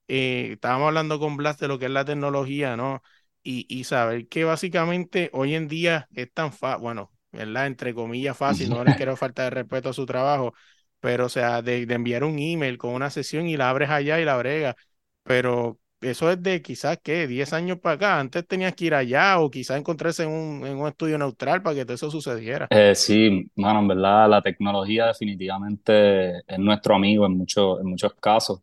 eh, 0.09 0.51
estábamos 0.55 0.89
hablando 0.89 1.19
con 1.21 1.37
Blas 1.37 1.59
de 1.59 1.69
lo 1.69 1.79
que 1.79 1.87
es 1.87 1.91
la 1.93 2.05
tecnología, 2.05 2.77
¿no? 2.77 3.03
Y, 3.43 3.67
y 3.69 3.85
saber 3.85 4.29
que 4.29 4.45
básicamente 4.45 5.31
hoy 5.33 5.55
en 5.55 5.69
día 5.69 6.09
es 6.15 6.33
tan 6.33 6.53
fácil, 6.53 6.83
bueno, 6.83 7.13
¿verdad? 7.33 7.67
Entre 7.69 7.95
comillas 7.95 8.37
fácil, 8.37 8.73
no 8.73 8.85
les 8.85 8.95
quiero 8.97 9.17
faltar 9.17 9.47
de 9.47 9.51
respeto 9.63 9.91
a 9.91 9.93
su 9.95 10.07
trabajo, 10.07 10.55
pero 11.01 11.27
o 11.27 11.29
sea, 11.29 11.63
de, 11.63 11.87
de 11.87 11.95
enviar 11.95 12.25
un 12.25 12.39
email 12.39 12.79
con 12.79 12.93
una 12.95 13.11
sesión 13.11 13.47
y 13.49 13.57
la 13.57 13.71
abres 13.71 13.91
allá 13.91 14.21
y 14.21 14.25
la 14.25 14.37
bregas, 14.37 14.75
pero 15.23 15.79
eso 16.07 16.31
es 16.31 16.43
de 16.43 16.63
quizás, 16.63 16.99
¿qué? 17.03 17.27
10 17.27 17.53
años 17.53 17.79
para 17.79 17.95
acá, 17.97 18.21
antes 18.21 18.47
tenías 18.47 18.75
que 18.75 18.87
ir 18.87 18.95
allá 18.95 19.39
o 19.39 19.51
quizás 19.51 19.79
encontrarse 19.79 20.25
en 20.25 20.31
un, 20.31 20.67
en 20.67 20.77
un 20.77 20.89
estudio 20.89 21.19
neutral 21.19 21.63
para 21.63 21.77
que 21.77 21.85
todo 21.85 21.95
eso 21.95 22.11
sucediera. 22.11 22.67
Eh, 22.71 22.95
sí, 22.95 23.51
mano, 23.57 23.81
en 23.81 23.89
verdad 23.89 24.29
la 24.29 24.43
tecnología 24.43 25.07
definitivamente 25.07 26.39
es 26.39 26.59
nuestro 26.59 26.95
amigo 26.95 27.27
en 27.27 27.37
muchos, 27.39 27.81
en 27.81 27.87
muchos 27.87 28.15
casos. 28.15 28.63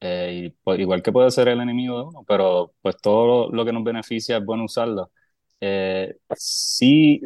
Eh, 0.00 0.46
y 0.46 0.50
pues, 0.64 0.80
igual 0.80 1.02
que 1.02 1.12
puede 1.12 1.30
ser 1.30 1.48
el 1.48 1.60
enemigo 1.60 1.98
de 1.98 2.04
uno, 2.06 2.24
pero 2.26 2.74
pues 2.82 2.96
todo 2.96 3.50
lo, 3.50 3.64
que 3.64 3.72
nos 3.72 3.84
beneficia 3.84 4.38
es 4.38 4.44
bueno 4.44 4.64
usarlo. 4.64 5.10
Eh, 5.60 6.16
sí, 6.34 7.20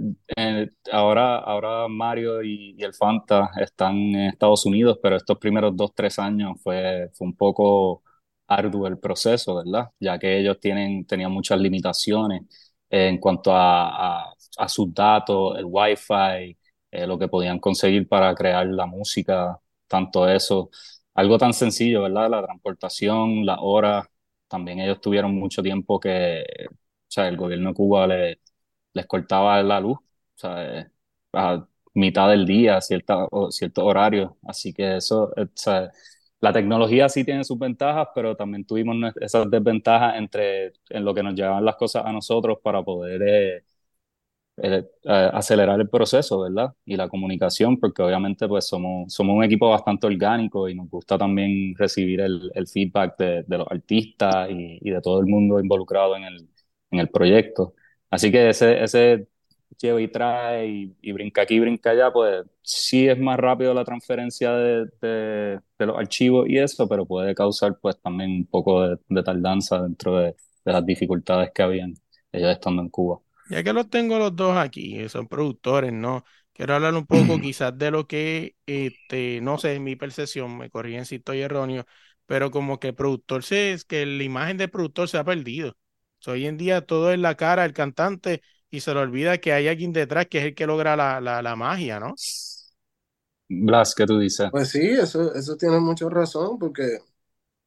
ahora, 0.93 1.39
ahora 1.39 1.89
Mario 1.89 2.43
y, 2.43 2.75
y 2.79 2.85
el 2.85 2.93
Fanta 2.93 3.51
están 3.61 3.97
en 3.97 4.27
Estados 4.29 4.67
Unidos, 4.67 4.99
pero 5.03 5.17
estos 5.17 5.39
primeros 5.39 5.75
dos, 5.77 5.95
tres 5.95 6.19
años 6.19 6.61
fue, 6.63 7.11
fue 7.15 7.27
un 7.27 7.35
poco 7.35 8.03
arduo 8.49 8.87
el 8.87 8.99
proceso, 8.99 9.57
¿verdad? 9.57 9.91
Ya 10.01 10.19
que 10.19 10.39
ellos 10.39 10.59
tienen, 10.61 11.07
tenían 11.07 11.33
muchas 11.33 11.59
limitaciones 11.61 12.43
en 12.91 13.19
cuanto 13.19 13.53
a, 13.53 14.29
a, 14.31 14.35
a 14.59 14.69
sus 14.69 14.93
datos, 14.95 15.59
el 15.59 15.65
Wi-Fi, 15.67 16.57
eh, 16.91 17.07
lo 17.07 17.19
que 17.19 17.29
podían 17.29 17.59
conseguir 17.59 18.09
para 18.09 18.35
crear 18.35 18.67
la 18.67 18.87
música, 18.87 19.59
tanto 19.89 20.29
eso 20.29 20.71
algo 21.15 21.39
tan 21.39 21.53
sencillo, 21.55 22.03
¿verdad? 22.03 22.31
La 22.31 22.43
transportación, 22.45 23.45
las 23.47 23.59
horas, 23.61 24.07
también 24.49 24.81
ellos 24.81 25.01
tuvieron 25.01 25.35
mucho 25.35 25.63
tiempo 25.63 25.99
que, 25.99 26.45
o 26.71 26.75
sea, 27.09 27.29
el 27.29 27.37
gobierno 27.37 27.71
de 27.71 27.75
Cuba 27.75 28.07
le- 28.07 28.41
les 28.95 29.07
cortaba 29.07 29.63
la 29.63 29.81
luz, 29.81 29.99
o 29.99 30.03
sea, 30.39 30.81
eh, 30.81 30.91
a 31.33 31.67
mitad 31.95 32.29
del 32.31 32.47
día, 32.47 32.81
cierta, 32.81 33.27
o 33.31 33.51
ciertos 33.51 33.85
horarios, 33.85 34.33
así 34.47 34.73
que 34.73 34.97
eso, 34.97 35.25
o 35.37 35.47
sea, 35.55 35.91
la 36.41 36.53
tecnología 36.53 37.09
sí 37.09 37.25
tiene 37.25 37.45
sus 37.45 37.59
ventajas, 37.59 38.09
pero 38.15 38.37
también 38.37 38.65
tuvimos 38.65 38.97
esas 39.21 39.51
desventajas 39.51 40.17
entre 40.19 40.73
en 40.91 41.05
lo 41.05 41.15
que 41.15 41.23
nos 41.23 41.35
llevaban 41.35 41.65
las 41.65 41.77
cosas 41.77 42.05
a 42.07 42.13
nosotros 42.13 42.59
para 42.63 42.83
poder 42.83 43.23
eh, 43.23 43.65
eh, 44.59 44.85
eh, 45.05 45.31
acelerar 45.33 45.81
el 45.81 45.89
proceso, 45.91 46.41
¿verdad? 46.41 46.75
Y 46.87 46.97
la 46.97 47.09
comunicación, 47.09 47.79
porque 47.79 48.03
obviamente 48.03 48.49
pues 48.49 48.67
somos, 48.67 49.13
somos 49.13 49.37
un 49.37 49.45
equipo 49.45 49.69
bastante 49.71 50.07
orgánico 50.07 50.69
y 50.69 50.75
nos 50.75 50.89
gusta 50.91 51.19
también 51.19 51.75
recibir 51.77 52.21
el, 52.21 52.51
el 52.55 52.67
feedback 52.67 53.19
de, 53.19 53.43
de 53.47 53.59
los 53.59 53.67
artistas 53.71 54.49
y, 54.51 54.79
y 54.81 54.91
de 54.91 55.01
todo 55.03 55.21
el 55.21 55.27
mundo 55.27 55.61
involucrado 55.61 56.17
en 56.17 56.25
el, 56.25 56.49
en 56.91 57.01
el 57.01 57.09
proyecto. 57.11 57.75
Así 58.11 58.31
que 58.33 58.49
ese, 58.51 58.83
ese 58.83 59.29
lleva 59.79 60.01
y 60.01 60.09
trae 60.09 60.67
y, 60.69 60.97
y 61.03 61.13
brinca 61.13 61.43
aquí, 61.43 61.61
brinca 61.61 61.91
allá, 61.91 62.13
pues 62.13 62.45
sí 62.63 63.09
es 63.09 63.19
más 63.19 63.39
rápido 63.39 63.75
la 63.75 63.85
transferencia 63.85 64.53
de, 64.53 64.87
de, 65.01 65.61
de 65.79 65.87
los 65.87 65.97
archivos 65.99 66.49
y 66.49 66.59
eso, 66.59 66.89
pero 66.89 67.07
puede 67.07 67.35
causar 67.35 67.79
pues 67.81 68.01
también 68.01 68.31
un 68.31 68.47
poco 68.47 68.83
de, 68.89 68.99
de 69.09 69.23
tardanza 69.23 69.83
dentro 69.83 70.19
de, 70.19 70.37
las 70.65 70.85
dificultades 70.85 71.51
que 71.55 71.63
habían 71.63 71.95
ellos 72.33 72.51
estando 72.51 72.83
en 72.83 72.89
Cuba. 72.89 73.21
Ya 73.49 73.63
que 73.63 73.73
los 73.73 73.89
tengo 73.91 74.19
los 74.19 74.35
dos 74.35 74.57
aquí, 74.57 75.09
son 75.09 75.29
productores, 75.29 75.93
¿no? 75.93 76.25
Quiero 76.53 76.75
hablar 76.75 76.95
un 76.95 77.07
poco 77.07 77.39
quizás 77.41 77.77
de 77.79 77.91
lo 77.93 78.07
que, 78.09 78.57
este, 78.67 79.41
no 79.41 79.59
sé, 79.59 79.79
mi 79.79 79.95
percepción, 79.97 80.57
me 80.59 80.71
corrigen 80.71 81.05
si 81.07 81.17
estoy 81.17 81.41
erróneo, 81.43 81.85
pero 82.27 82.51
como 82.51 82.81
que 82.81 82.89
el 82.89 82.95
productor 82.97 83.45
se, 83.45 83.73
es 83.73 83.85
que 83.85 84.05
la 84.07 84.23
imagen 84.25 84.57
del 84.57 84.71
productor 84.71 85.09
se 85.09 85.19
ha 85.19 85.25
perdido. 85.25 85.71
O 85.71 85.77
sea, 86.23 86.33
hoy 86.35 86.47
en 86.47 86.57
día 86.57 86.81
todo 86.87 87.13
es 87.13 87.19
la 87.21 87.37
cara 87.37 87.63
del 87.63 87.73
cantante 87.73 88.43
y 88.71 88.81
se 88.81 88.95
le 88.95 89.01
olvida 89.01 89.39
que 89.39 89.53
hay 89.53 89.69
alguien 89.69 89.93
detrás 89.93 90.27
que 90.27 90.39
es 90.39 90.45
el 90.47 90.55
que 90.55 90.67
logra 90.67 90.97
la, 90.97 91.21
la, 91.21 91.43
la 91.43 91.57
magia, 91.57 92.01
¿no? 92.01 92.21
Blas, 93.49 93.95
¿qué 93.95 94.07
tú 94.07 94.19
dices? 94.21 94.51
Pues 94.51 94.71
sí, 94.71 94.81
eso, 94.81 95.35
eso 95.35 95.57
tiene 95.57 95.79
mucha 95.81 96.09
razón, 96.09 96.59
porque 96.59 96.99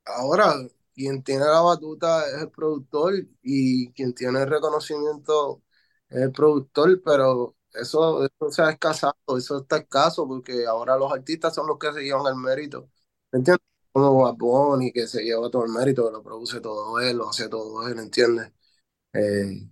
ahora 0.06 0.54
quien 0.96 1.24
tiene 1.24 1.46
la 1.46 1.62
batuta 1.62 2.28
es 2.30 2.44
el 2.44 2.52
productor 2.52 3.16
y 3.44 3.92
quien 3.94 4.14
tiene 4.16 4.42
el 4.44 4.50
reconocimiento 4.50 5.64
es 6.10 6.24
el 6.24 6.32
productor, 6.34 7.02
pero 7.04 7.56
eso, 7.74 8.26
eso 8.26 8.52
se 8.52 8.62
ha 8.64 8.72
escasado, 8.72 9.16
eso 9.38 9.60
está 9.62 9.78
escaso, 9.80 10.28
porque 10.28 10.68
ahora 10.68 10.98
los 10.98 11.12
artistas 11.14 11.56
son 11.56 11.68
los 11.68 11.80
que 11.80 11.94
se 11.94 12.02
llevan 12.04 12.28
el 12.28 12.36
mérito. 12.42 12.90
¿Me 13.32 13.40
entiendes? 13.40 13.64
Como 13.94 14.24
Bad 14.24 14.38
que 14.94 15.08
se 15.08 15.24
lleva 15.24 15.50
todo 15.52 15.66
el 15.66 15.72
mérito, 15.74 16.06
que 16.08 16.12
lo 16.14 16.24
produce 16.24 16.62
todo 16.62 17.00
él, 17.02 17.18
lo 17.18 17.30
hace 17.30 17.50
todo 17.50 17.88
él, 17.90 18.00
¿entiendes? 18.00 18.52
Eh, 19.14 19.68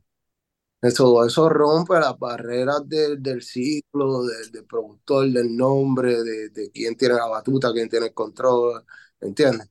Eso, 0.81 1.25
eso 1.25 1.49
rompe 1.49 1.95
las 1.95 2.17
barreras 2.19 2.87
del 2.87 3.21
del 3.21 3.41
ciclo, 3.41 4.23
del, 4.25 4.51
del 4.51 4.65
productor, 4.65 5.27
del 5.31 5.55
nombre, 5.57 6.21
de, 6.23 6.49
de 6.49 6.71
quién 6.71 6.95
tiene 6.95 7.15
la 7.15 7.27
batuta, 7.27 7.73
quién 7.73 7.89
tiene 7.89 8.07
el 8.07 8.13
control, 8.13 8.85
¿entiendes? 9.19 9.69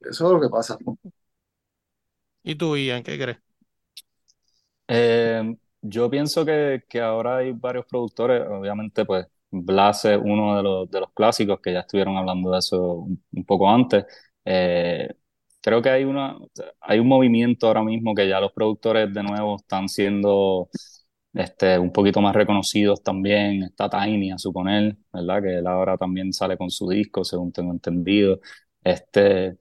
Eso 0.00 0.26
es 0.26 0.32
lo 0.32 0.40
que 0.40 0.48
pasa. 0.48 0.78
¿Y 2.42 2.54
tú, 2.56 2.76
Ian, 2.76 3.02
qué 3.02 3.18
crees? 3.18 3.38
Eh, 4.88 5.56
yo 5.82 6.10
pienso 6.10 6.44
que, 6.44 6.84
que 6.88 7.00
ahora 7.00 7.38
hay 7.38 7.52
varios 7.52 7.86
productores, 7.86 8.46
obviamente 8.48 9.04
pues 9.04 9.26
Blas 9.50 10.04
es 10.04 10.18
uno 10.22 10.56
de 10.56 10.62
los, 10.62 10.90
de 10.90 11.00
los 11.00 11.12
clásicos 11.12 11.60
que 11.60 11.72
ya 11.72 11.80
estuvieron 11.80 12.16
hablando 12.16 12.50
de 12.52 12.58
eso 12.58 12.94
un, 12.94 13.24
un 13.32 13.44
poco 13.44 13.68
antes. 13.70 14.04
Eh, 14.44 15.08
creo 15.66 15.82
que 15.82 15.90
hay 15.90 16.04
una, 16.04 16.36
hay 16.80 17.00
un 17.00 17.08
movimiento 17.08 17.66
ahora 17.66 17.82
mismo 17.82 18.14
que 18.14 18.28
ya 18.28 18.40
los 18.40 18.52
productores 18.52 19.12
de 19.12 19.22
nuevo 19.24 19.56
están 19.56 19.88
siendo 19.88 20.68
este, 21.34 21.78
un 21.78 21.92
poquito 21.92 22.20
más 22.20 22.34
reconocidos 22.36 23.02
también. 23.02 23.64
Está 23.64 23.90
Tiny, 23.90 24.30
a 24.32 24.38
suponer, 24.38 24.96
¿verdad? 25.12 25.42
Que 25.42 25.58
él 25.58 25.66
ahora 25.66 25.96
también 25.98 26.32
sale 26.32 26.56
con 26.56 26.70
su 26.70 26.88
disco, 26.88 27.24
según 27.24 27.50
tengo 27.52 27.72
entendido. 27.72 28.40
Este, 28.84 29.56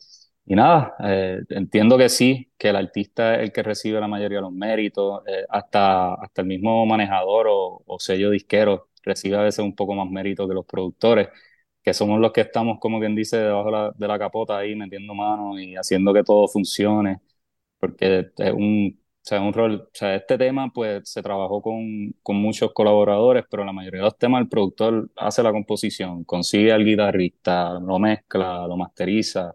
y 0.46 0.54
nada, 0.56 0.94
eh, 1.04 1.40
entiendo 1.50 1.98
que 1.98 2.10
sí, 2.10 2.52
que 2.58 2.70
el 2.70 2.76
artista 2.76 3.36
es 3.36 3.42
el 3.44 3.52
que 3.52 3.64
recibe 3.64 4.00
la 4.00 4.08
mayoría 4.08 4.38
de 4.38 4.42
los 4.44 4.54
méritos, 4.54 5.24
eh, 5.28 5.46
hasta, 5.50 6.14
hasta 6.16 6.42
el 6.44 6.48
mismo 6.48 6.86
manejador 6.86 7.48
o, 7.50 7.82
o 7.86 8.00
sello 8.00 8.30
disquero 8.30 8.90
recibe 9.04 9.38
a 9.38 9.42
veces 9.42 9.60
un 9.66 9.76
poco 9.76 9.96
más 9.96 10.10
mérito 10.10 10.48
que 10.48 10.54
los 10.56 10.66
productores, 10.66 11.30
que 11.86 11.94
somos 11.94 12.20
los 12.20 12.34
que 12.34 12.42
estamos, 12.42 12.80
como 12.80 13.00
quien 13.00 13.16
dice, 13.16 13.38
debajo 13.38 13.68
de 13.68 13.72
la, 13.74 13.92
de 13.96 14.08
la 14.08 14.20
capota 14.20 14.58
ahí 14.58 14.76
metiendo 14.76 15.14
manos 15.16 15.60
y 15.62 15.76
haciendo 15.76 16.14
que 16.14 16.24
todo 16.24 16.48
funcione, 16.48 17.22
porque 17.80 18.32
es 18.38 18.54
un, 18.54 19.00
o 19.00 19.04
sea, 19.22 19.42
un 19.42 19.54
rol, 19.54 19.82
o 19.88 19.90
sea, 19.94 20.16
este 20.16 20.38
tema 20.38 20.72
pues 20.74 21.10
se 21.10 21.22
trabajó 21.24 21.62
con, 21.62 22.14
con 22.24 22.38
muchos 22.38 22.74
colaboradores, 22.74 23.46
pero 23.50 23.64
la 23.66 23.74
mayoría 23.74 24.02
de 24.02 24.06
los 24.06 24.18
temas 24.18 24.42
el 24.42 24.50
productor 24.50 25.12
hace 25.16 25.44
la 25.44 25.52
composición, 25.52 26.24
consigue 26.26 26.72
al 26.74 26.86
guitarrista, 26.86 27.80
lo 27.80 28.00
mezcla, 28.00 28.68
lo 28.68 28.78
masteriza 28.78 29.54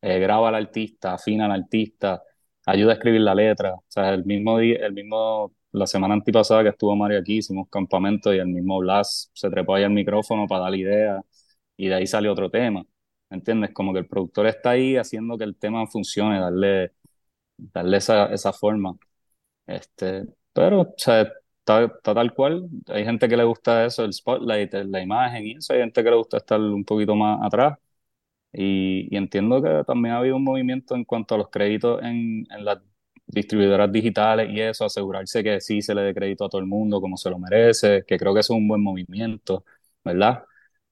eh, 0.00 0.18
graba 0.18 0.48
al 0.48 0.54
artista, 0.54 1.14
afina 1.14 1.46
al 1.46 1.52
artista, 1.52 2.22
ayuda 2.66 2.92
a 2.92 2.94
escribir 2.94 3.20
la 3.20 3.34
letra. 3.34 3.74
O 3.74 3.84
sea, 3.88 4.14
el 4.14 4.24
mismo 4.24 4.58
día, 4.58 4.78
el 4.86 4.92
mismo, 4.92 5.52
la 5.72 5.86
semana 5.86 6.14
antipasada 6.14 6.62
que 6.62 6.70
estuvo 6.70 6.96
Mario 6.96 7.18
aquí, 7.18 7.38
hicimos 7.38 7.68
campamento 7.70 8.32
y 8.34 8.38
el 8.38 8.46
mismo 8.48 8.78
Blas 8.78 9.30
se 9.34 9.50
trepó 9.50 9.74
ahí 9.74 9.84
al 9.84 9.90
micrófono 9.90 10.46
para 10.46 10.64
dar 10.64 10.74
idea 10.74 11.20
y 11.84 11.88
de 11.88 11.94
ahí 11.96 12.06
salió 12.06 12.32
otro 12.32 12.50
tema. 12.50 12.84
¿Me 13.30 13.36
entiendes? 13.38 13.70
Como 13.72 13.92
que 13.92 14.00
el 14.00 14.06
productor 14.08 14.46
está 14.46 14.70
ahí 14.70 14.96
haciendo 14.96 15.38
que 15.38 15.44
el 15.44 15.56
tema 15.56 15.86
funcione, 15.86 16.40
darle, 16.40 16.92
darle 17.58 17.98
esa, 17.98 18.26
esa 18.32 18.52
forma. 18.52 18.96
Este, 19.66 20.26
pero, 20.52 20.82
o 20.82 20.94
sea, 20.96 21.22
está, 21.22 21.84
está 21.84 22.14
tal 22.14 22.34
cual. 22.34 22.68
Hay 22.88 23.04
gente 23.04 23.28
que 23.28 23.36
le 23.36 23.44
gusta 23.44 23.84
eso, 23.86 24.04
el 24.04 24.12
spotlight, 24.14 24.74
la 24.74 25.02
imagen 25.02 25.46
y 25.46 25.52
eso. 25.56 25.72
Hay 25.74 25.80
gente 25.80 26.02
que 26.04 26.10
le 26.10 26.16
gusta 26.16 26.38
estar 26.38 26.60
un 26.60 26.84
poquito 26.84 27.14
más 27.16 27.40
atrás. 27.44 27.78
Y, 28.52 29.08
y 29.14 29.16
entiendo 29.16 29.62
que 29.62 29.84
también 29.86 30.14
ha 30.14 30.18
habido 30.18 30.36
un 30.36 30.44
movimiento 30.44 30.94
en 30.96 31.04
cuanto 31.04 31.34
a 31.36 31.38
los 31.38 31.50
créditos 31.50 32.02
en, 32.02 32.46
en 32.50 32.64
las 32.64 32.78
distribuidoras 33.26 33.92
digitales 33.92 34.48
y 34.50 34.60
eso, 34.60 34.84
asegurarse 34.84 35.44
que 35.44 35.60
sí 35.60 35.82
se 35.82 35.94
le 35.94 36.02
dé 36.02 36.14
crédito 36.14 36.44
a 36.46 36.48
todo 36.48 36.60
el 36.60 36.66
mundo 36.66 37.00
como 37.00 37.16
se 37.16 37.30
lo 37.30 37.38
merece, 37.38 38.04
que 38.06 38.18
creo 38.18 38.34
que 38.34 38.40
eso 38.40 38.54
es 38.54 38.58
un 38.58 38.66
buen 38.68 38.82
movimiento, 38.82 39.64
¿verdad? 40.04 40.44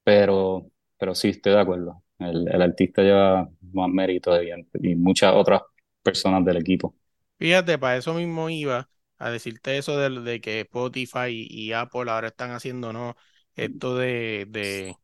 Pero, 0.05 0.71
pero 0.99 1.15
sí, 1.15 1.29
estoy 1.31 1.53
de 1.55 1.61
acuerdo. 1.61 2.03
El, 2.19 2.49
el 2.49 2.63
artista 2.63 3.03
lleva 3.03 3.49
más 3.73 3.89
mérito 3.91 4.41
y, 4.43 4.51
y 4.83 4.95
muchas 4.97 5.35
otras 5.35 5.63
personas 6.03 6.45
del 6.45 6.59
equipo. 6.59 6.95
Fíjate, 7.39 7.79
para 7.79 7.97
eso 7.97 8.15
mismo 8.15 8.51
iba 8.51 8.91
a 9.19 9.31
decirte 9.31 9.79
eso 9.79 9.97
de, 9.99 10.21
de 10.23 10.41
que 10.41 10.61
Spotify 10.61 11.29
y, 11.31 11.47
y 11.69 11.73
Apple 11.73 12.11
ahora 12.11 12.29
están 12.29 12.51
haciendo, 12.51 12.93
¿no? 12.93 13.17
Esto 13.55 13.97
de, 13.97 14.47
de, 14.49 14.97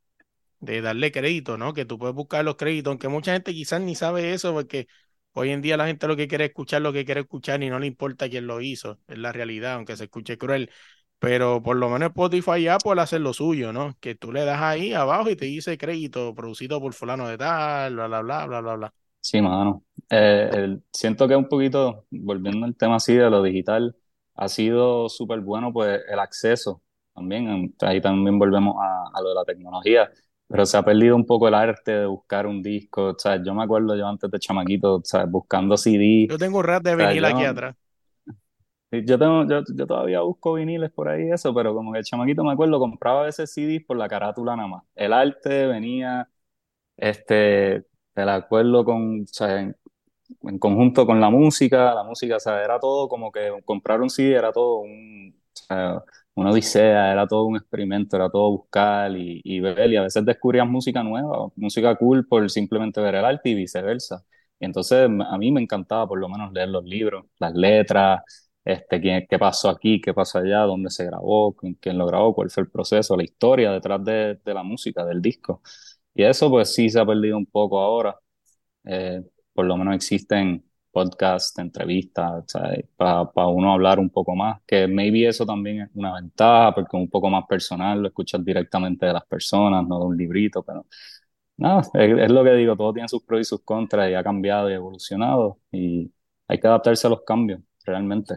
de 0.61 0.81
darle 0.83 1.13
crédito, 1.13 1.59
¿no? 1.59 1.75
Que 1.75 1.85
tú 1.87 1.99
puedes 1.99 2.15
buscar 2.17 2.45
los 2.45 2.57
créditos, 2.57 2.91
aunque 2.93 3.09
mucha 3.09 3.33
gente 3.35 3.53
quizás 3.55 3.81
ni 3.83 3.95
sabe 3.97 4.35
eso, 4.35 4.53
porque 4.55 4.89
hoy 5.33 5.51
en 5.51 5.63
día 5.63 5.77
la 5.77 5.87
gente 5.89 6.09
lo 6.09 6.17
que 6.17 6.29
quiere 6.29 6.45
es 6.47 6.51
escuchar 6.51 6.83
lo 6.83 6.93
que 6.93 7.05
quiere 7.05 7.23
escuchar 7.23 7.63
y 7.63 7.71
no 7.71 7.79
le 7.81 7.87
importa 7.89 8.29
quién 8.31 8.47
lo 8.47 8.61
hizo, 8.63 9.01
es 9.09 9.19
la 9.19 9.33
realidad, 9.33 9.75
aunque 9.75 9.97
se 9.97 10.05
escuche 10.05 10.39
cruel. 10.39 10.71
Pero 11.25 11.63
por 11.63 11.77
lo 11.77 11.89
menos 11.91 12.09
Spotify 12.11 12.53
y 12.61 12.69
Apple 12.69 13.01
hacen 13.01 13.23
lo 13.23 13.33
suyo, 13.33 13.73
¿no? 13.73 13.97
Que 14.01 14.15
tú 14.15 14.31
le 14.33 14.45
das 14.45 14.61
ahí 14.63 14.93
abajo 14.93 15.31
y 15.31 15.37
te 15.37 15.47
dice 15.47 15.79
crédito 15.79 16.35
producido 16.35 16.81
por 16.81 16.93
fulano 16.95 17.29
de 17.29 17.39
tal, 17.39 17.95
bla, 17.95 18.07
bla, 18.09 18.21
bla, 18.23 18.47
bla, 18.47 18.61
bla, 18.61 18.75
bla. 18.77 18.95
Sí, 19.21 19.41
mano. 19.41 19.85
Eh, 20.11 20.51
el- 20.53 20.83
siento 20.93 21.27
que 21.27 21.35
un 21.37 21.49
poquito, 21.49 22.07
volviendo 22.11 22.67
al 22.67 22.77
tema 22.77 22.97
así 22.97 23.15
de 23.15 23.31
lo 23.31 23.43
digital, 23.43 23.97
ha 24.35 24.49
sido 24.49 25.09
súper 25.09 25.41
bueno 25.41 25.73
pues 25.73 26.01
el 26.09 26.19
acceso 26.19 26.83
también. 27.15 27.75
Ahí 27.81 28.01
también 28.03 28.39
volvemos 28.39 28.77
a, 28.83 29.05
a 29.15 29.23
lo 29.23 29.31
de 29.31 29.35
la 29.35 29.45
tecnología, 29.45 30.11
pero 30.47 30.67
se 30.67 30.77
ha 30.77 30.85
perdido 30.85 31.17
un 31.17 31.25
poco 31.27 31.49
el 31.49 31.55
arte 31.55 31.93
de 31.93 32.07
buscar 32.07 32.47
un 32.47 32.63
disco. 32.63 33.11
O 33.13 33.19
sea, 33.19 33.43
yo 33.43 33.55
me 33.55 33.63
acuerdo 33.65 33.97
yo 33.97 34.07
antes 34.07 34.31
de 34.31 34.39
chamaquito, 34.39 34.97
o 34.97 35.03
sea, 35.05 35.25
buscando 35.25 35.77
CD. 35.79 36.29
Yo 36.29 36.39
tengo 36.39 36.59
un 36.59 36.65
rap 36.65 36.83
de 36.83 36.97
O 36.99 37.03
sea, 37.03 37.15
vinil 37.15 37.25
aquí 37.25 37.45
atrás. 37.45 37.77
Yo, 39.05 39.19
tengo, 39.19 39.47
yo, 39.49 39.63
yo 39.75 39.87
todavía 39.87 40.21
busco 40.21 40.55
viniles 40.55 40.91
por 40.93 41.09
ahí 41.09 41.31
eso, 41.31 41.55
pero 41.55 41.75
como 41.75 41.93
que 41.93 41.99
el 41.99 42.05
chamaquito 42.05 42.45
me 42.45 42.53
acuerdo, 42.53 42.79
compraba 42.79 43.23
a 43.23 43.25
veces 43.25 43.53
CDs 43.53 43.85
por 43.85 43.97
la 43.97 44.09
carátula 44.09 44.57
nada 44.57 44.69
más. 44.69 44.83
El 44.95 45.13
arte 45.13 45.67
venía, 45.67 46.29
este, 46.97 47.77
el 48.15 48.29
acuerdo 48.31 48.85
con, 48.85 49.23
o 49.23 49.27
sea, 49.27 49.61
en, 49.61 49.77
en 50.43 50.59
conjunto 50.59 51.07
con 51.07 51.21
la 51.21 51.31
música, 51.31 51.95
la 51.95 52.05
música, 52.05 52.37
o 52.37 52.41
sea, 52.41 52.63
era 52.65 52.79
todo 52.81 53.09
como 53.09 53.33
que 53.33 53.53
comprar 53.65 54.01
un 54.03 54.11
CD 54.11 54.35
era 54.37 54.53
todo 54.53 54.79
un, 54.81 55.35
o 55.37 55.57
sea, 55.69 56.05
una 56.35 56.51
odisea, 56.51 57.13
era 57.13 57.27
todo 57.27 57.45
un 57.47 57.57
experimento, 57.57 58.17
era 58.17 58.31
todo 58.31 58.51
buscar 58.51 59.17
y, 59.17 59.41
y 59.45 59.61
ver, 59.61 59.91
y 59.93 59.97
a 59.97 60.03
veces 60.03 60.25
descubrías 60.25 60.67
música 60.69 61.03
nueva, 61.03 61.49
música 61.57 61.95
cool 61.97 62.27
por 62.27 62.51
simplemente 62.51 63.01
ver 63.01 63.17
el 63.17 63.25
arte 63.25 63.51
y 63.51 63.55
viceversa. 63.55 64.25
Y 64.59 64.67
entonces 64.67 65.09
a 65.29 65.39
mí 65.39 65.53
me 65.53 65.61
encantaba 65.63 66.09
por 66.09 66.19
lo 66.19 66.29
menos 66.29 66.53
leer 66.53 66.69
los 66.69 66.85
libros, 66.85 67.27
las 67.39 67.55
letras, 67.55 68.23
este, 68.65 69.01
quién, 69.01 69.27
qué 69.29 69.39
pasó 69.39 69.69
aquí, 69.71 70.01
qué 70.01 70.15
pasó 70.15 70.39
allá, 70.39 70.61
dónde 70.61 70.91
se 70.91 71.05
grabó, 71.05 71.55
quién, 71.57 71.75
quién 71.75 71.99
lo 71.99 72.07
grabó, 72.07 72.35
cuál 72.35 72.51
fue 72.51 72.63
el 72.65 72.71
proceso, 72.71 73.17
la 73.17 73.25
historia 73.25 73.73
detrás 73.73 74.05
de, 74.05 74.41
de 74.45 74.55
la 74.55 74.63
música, 74.63 75.05
del 75.05 75.21
disco. 75.23 75.63
Y 76.15 76.23
eso 76.25 76.51
pues 76.51 76.75
sí 76.75 76.89
se 76.91 77.01
ha 77.01 77.07
perdido 77.07 77.37
un 77.39 77.47
poco 77.47 77.81
ahora. 77.81 78.19
Eh, 78.85 79.23
por 79.53 79.67
lo 79.67 79.77
menos 79.77 79.95
existen 79.95 80.65
podcasts, 80.91 81.59
entrevistas, 81.59 82.45
para 82.97 83.49
uno 83.49 83.73
hablar 83.73 83.99
un 83.99 84.11
poco 84.11 84.35
más, 84.37 84.61
que 84.67 84.87
maybe 84.87 85.27
eso 85.29 85.45
también 85.47 85.83
es 85.83 85.91
una 85.95 86.15
ventaja 86.15 86.73
porque 86.75 86.97
es 86.97 87.03
un 87.03 87.11
poco 87.11 87.29
más 87.31 87.45
personal, 87.49 88.01
lo 88.01 88.09
escuchas 88.09 88.45
directamente 88.45 89.07
de 89.07 89.13
las 89.13 89.25
personas, 89.27 89.87
no 89.87 89.99
de 89.99 90.05
un 90.07 90.17
librito, 90.17 90.63
pero 90.63 90.87
nada, 91.57 91.83
es, 91.95 92.19
es 92.19 92.31
lo 92.33 92.45
que 92.45 92.53
digo, 92.55 92.77
todo 92.77 92.93
tiene 92.93 93.09
sus 93.09 93.23
pros 93.25 93.41
y 93.43 93.45
sus 93.45 93.63
contras 93.63 94.11
y 94.11 94.15
ha 94.15 94.23
cambiado 94.25 94.71
y 94.71 94.75
evolucionado 94.75 95.61
y 95.73 96.13
hay 96.49 96.61
que 96.61 96.67
adaptarse 96.69 97.07
a 97.07 97.11
los 97.11 97.23
cambios, 97.25 97.61
realmente. 97.85 98.35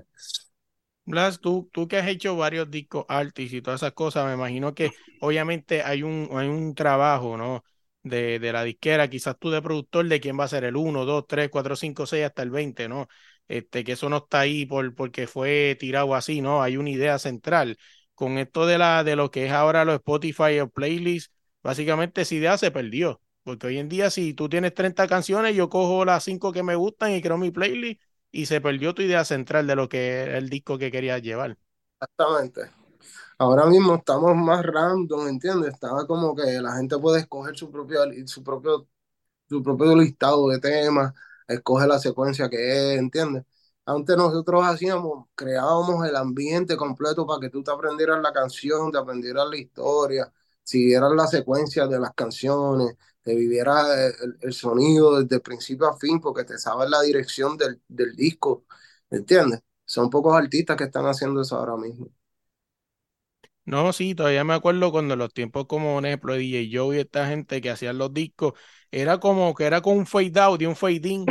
Blas, 1.05 1.39
tú, 1.39 1.69
tú 1.71 1.88
que 1.88 1.97
has 1.97 2.07
hecho 2.07 2.36
varios 2.36 2.69
discos 2.69 3.05
artistas 3.07 3.53
y 3.53 3.62
todas 3.62 3.79
esas 3.81 3.93
cosas, 3.93 4.25
me 4.27 4.33
imagino 4.33 4.73
que 4.75 4.91
obviamente 5.21 5.81
hay 5.81 6.03
un, 6.03 6.27
hay 6.33 6.49
un 6.49 6.75
trabajo, 6.75 7.38
¿no? 7.38 7.63
De, 8.03 8.39
de 8.39 8.51
la 8.51 8.63
disquera, 8.63 9.10
quizás 9.10 9.38
tú 9.39 9.49
de 9.49 9.62
productor, 9.62 10.07
de 10.07 10.19
quién 10.19 10.38
va 10.38 10.43
a 10.45 10.47
ser 10.49 10.65
el 10.65 10.75
1, 10.75 11.05
2, 11.05 11.25
3, 11.27 11.49
4, 11.49 11.75
5, 11.77 12.05
6 12.05 12.25
hasta 12.25 12.41
el 12.43 12.49
20, 12.51 12.89
¿no? 12.89 13.07
Este, 13.47 13.83
que 13.86 13.93
eso 13.93 14.10
no 14.10 14.17
está 14.17 14.41
ahí 14.41 14.65
por, 14.65 14.93
porque 14.95 15.27
fue 15.27 15.77
tirado 15.79 16.13
así, 16.13 16.41
¿no? 16.41 16.62
Hay 16.62 16.75
una 16.75 16.89
idea 16.89 17.17
central. 17.19 17.77
Con 18.13 18.38
esto 18.38 18.65
de, 18.65 18.77
la, 18.77 19.03
de 19.05 19.15
lo 19.15 19.31
que 19.31 19.45
es 19.45 19.51
ahora 19.53 19.86
los 19.86 19.95
Spotify 19.95 20.60
o 20.60 20.69
playlist, 20.69 21.31
básicamente 21.63 22.21
esa 22.21 22.36
idea 22.36 22.57
se 22.57 22.71
perdió. 22.71 23.21
Porque 23.43 23.67
hoy 23.67 23.77
en 23.77 23.88
día, 23.88 24.10
si 24.10 24.33
tú 24.33 24.49
tienes 24.49 24.73
30 24.73 25.07
canciones, 25.07 25.55
yo 25.55 25.69
cojo 25.69 26.03
las 26.03 26.23
5 26.25 26.51
que 26.51 26.63
me 26.63 26.75
gustan 26.75 27.13
y 27.13 27.21
creo 27.21 27.38
mi 27.38 27.51
playlist 27.51 28.01
y 28.38 28.45
se 28.47 28.62
perdió 28.62 28.93
tu 28.95 29.02
idea 29.02 29.26
central 29.26 29.67
de 29.67 29.76
lo 29.76 29.89
que 29.89 30.10
era 30.21 30.38
el 30.38 30.50
disco 30.50 30.78
que 30.78 30.91
querías 30.91 31.21
llevar. 31.21 31.58
Exactamente. 32.00 32.62
Ahora 33.39 33.65
mismo 33.67 33.95
estamos 33.95 34.36
más 34.36 34.65
random, 34.65 35.28
¿entiendes? 35.30 35.73
Estaba 35.73 36.08
como 36.08 36.36
que 36.36 36.43
la 36.62 36.73
gente 36.78 36.97
puede 37.00 37.21
escoger 37.21 37.58
su 37.58 37.71
propio, 37.71 38.00
su 38.28 38.43
propio, 38.43 38.88
su 39.50 39.63
propio 39.63 39.95
listado 39.95 40.50
de 40.50 40.60
temas, 40.60 41.13
escoge 41.47 41.88
la 41.88 42.00
secuencia 42.00 42.50
que 42.50 42.93
es, 42.95 43.00
¿entiendes? 43.00 43.45
Antes 43.86 44.17
nosotros 44.17 44.63
hacíamos, 44.65 45.28
creábamos 45.36 46.08
el 46.08 46.15
ambiente 46.15 46.78
completo 46.78 47.28
para 47.28 47.41
que 47.41 47.50
tú 47.50 47.63
te 47.63 47.71
aprendieras 47.71 48.21
la 48.21 48.34
canción, 48.34 48.91
te 48.91 48.97
aprendieras 49.00 49.47
la 49.50 49.58
historia, 49.58 50.34
siguieras 50.67 51.12
la 51.15 51.27
secuencia 51.27 51.88
de 51.88 51.99
las 51.99 52.13
canciones, 52.13 52.95
te 53.23 53.36
vivieras 53.36 53.88
el, 54.21 54.38
el 54.41 54.53
sonido 54.53 55.21
desde 55.21 55.39
principio 55.41 55.88
a 55.88 55.97
fin, 55.97 56.19
porque 56.21 56.43
te 56.43 56.58
sabes 56.58 56.89
la 56.89 57.01
dirección 57.01 57.58
del, 57.58 57.82
del 57.88 58.15
disco, 58.15 58.65
¿entiendes? 59.10 59.62
Son 59.86 60.10
pocos 60.10 60.36
artistas 60.36 60.77
que 60.77 60.86
están 60.86 61.06
haciendo 61.06 61.41
eso 61.41 61.58
ahora 61.58 61.77
mismo. 61.77 62.10
No, 63.65 63.91
sí, 63.91 64.15
todavía 64.15 64.45
me 64.45 64.53
acuerdo 64.53 64.91
cuando 64.91 65.15
los 65.17 65.34
tiempos 65.34 65.65
como, 65.67 65.95
por 65.95 66.06
ejemplo, 66.06 66.36
DJ 66.36 66.69
Joe 66.71 66.95
y 66.95 66.99
esta 67.01 67.27
gente 67.27 67.60
que 67.60 67.69
hacían 67.69 67.97
los 67.97 68.13
discos, 68.13 68.53
era 68.91 69.19
como 69.19 69.53
que 69.53 69.65
era 69.65 69.82
con 69.82 69.97
un 69.97 70.06
fade 70.08 70.39
out 70.39 70.62
y 70.62 70.65
un 70.65 70.75
fade 70.77 71.01
in. 71.10 71.25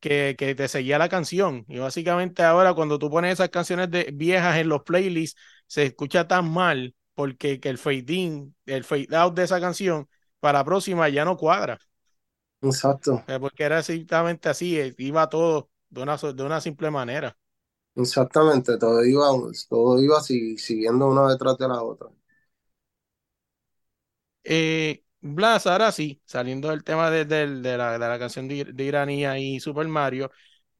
que, 0.00 0.36
que, 0.38 0.54
te 0.54 0.68
seguía 0.68 0.98
la 0.98 1.08
canción. 1.08 1.64
Y 1.68 1.78
básicamente 1.78 2.42
ahora 2.42 2.74
cuando 2.74 2.98
tú 2.98 3.10
pones 3.10 3.34
esas 3.34 3.50
canciones 3.50 3.90
de, 3.90 4.10
viejas 4.14 4.56
en 4.58 4.68
los 4.68 4.82
playlists, 4.84 5.40
se 5.66 5.84
escucha 5.86 6.28
tan 6.28 6.50
mal 6.52 6.94
porque 7.14 7.60
que 7.60 7.68
el 7.68 7.78
fade 7.78 8.12
in, 8.12 8.54
el 8.66 8.84
fade 8.84 9.08
out 9.16 9.34
de 9.34 9.44
esa 9.44 9.60
canción 9.60 10.08
para 10.40 10.58
la 10.60 10.64
próxima 10.64 11.08
ya 11.08 11.24
no 11.24 11.36
cuadra. 11.36 11.78
Exacto. 12.62 13.22
Porque 13.40 13.64
era 13.64 13.78
exactamente 13.80 14.48
así, 14.48 14.78
eh, 14.78 14.94
iba 14.98 15.28
todo 15.28 15.70
de 15.88 16.02
una, 16.02 16.16
de 16.16 16.42
una 16.42 16.60
simple 16.60 16.90
manera. 16.90 17.36
Exactamente, 17.94 18.76
todo 18.78 19.02
iba, 19.04 19.28
todo 19.70 20.02
iba 20.02 20.18
así, 20.18 20.58
siguiendo 20.58 21.08
una 21.08 21.28
detrás 21.30 21.56
de 21.58 21.68
la 21.68 21.82
otra. 21.82 22.08
Eh, 24.44 25.04
Blas, 25.20 25.66
ahora 25.66 25.92
sí, 25.92 26.20
saliendo 26.24 26.68
del 26.70 26.82
tema 26.84 27.10
de, 27.10 27.24
de, 27.24 27.46
de, 27.60 27.76
la, 27.78 27.92
de 27.92 27.98
la, 28.00 28.18
canción 28.18 28.48
de, 28.48 28.64
de 28.64 28.84
Iranía 28.84 29.38
y 29.38 29.60
Super 29.60 29.86
Mario, 29.86 30.30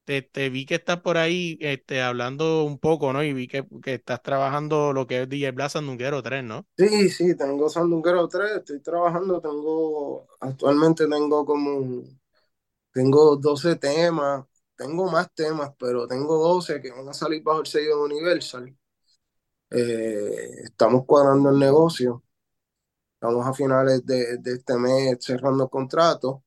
te, 0.04 0.22
te, 0.22 0.50
vi 0.50 0.66
que 0.66 0.76
estás 0.76 1.00
por 1.00 1.16
ahí 1.16 1.58
este, 1.60 2.02
hablando 2.02 2.64
un 2.64 2.78
poco, 2.78 3.12
¿no? 3.12 3.22
Y 3.22 3.32
vi 3.32 3.48
que, 3.48 3.66
que 3.82 3.94
estás 3.94 4.22
trabajando 4.22 4.92
lo 4.92 5.06
que 5.06 5.22
es 5.22 5.28
DJ 5.28 5.52
Blas 5.52 5.72
Sandunguero 5.72 6.22
3, 6.22 6.44
¿no? 6.44 6.66
Sí, 6.76 7.08
sí, 7.10 7.36
tengo 7.36 7.68
Sandunguero 7.68 8.28
3, 8.28 8.56
estoy 8.58 8.80
trabajando, 8.80 9.40
tengo, 9.40 10.26
actualmente 10.40 11.06
tengo 11.06 11.44
como, 11.44 12.02
tengo 12.92 13.36
12 13.36 13.76
temas, 13.76 14.44
tengo 14.76 15.10
más 15.10 15.32
temas, 15.34 15.72
pero 15.78 16.06
tengo 16.06 16.36
12 16.36 16.80
que 16.80 16.90
van 16.90 17.08
a 17.08 17.14
salir 17.14 17.42
bajo 17.42 17.60
el 17.60 17.66
sello 17.66 17.98
de 17.98 18.14
Universal. 18.14 18.76
Eh, 19.70 20.62
estamos 20.64 21.04
cuadrando 21.06 21.50
el 21.50 21.58
negocio. 21.58 22.22
Estamos 23.14 23.46
a 23.46 23.54
finales 23.54 24.04
de, 24.04 24.38
de 24.38 24.52
este 24.54 24.76
mes 24.76 25.18
cerrando 25.20 25.68
contratos 25.68 26.42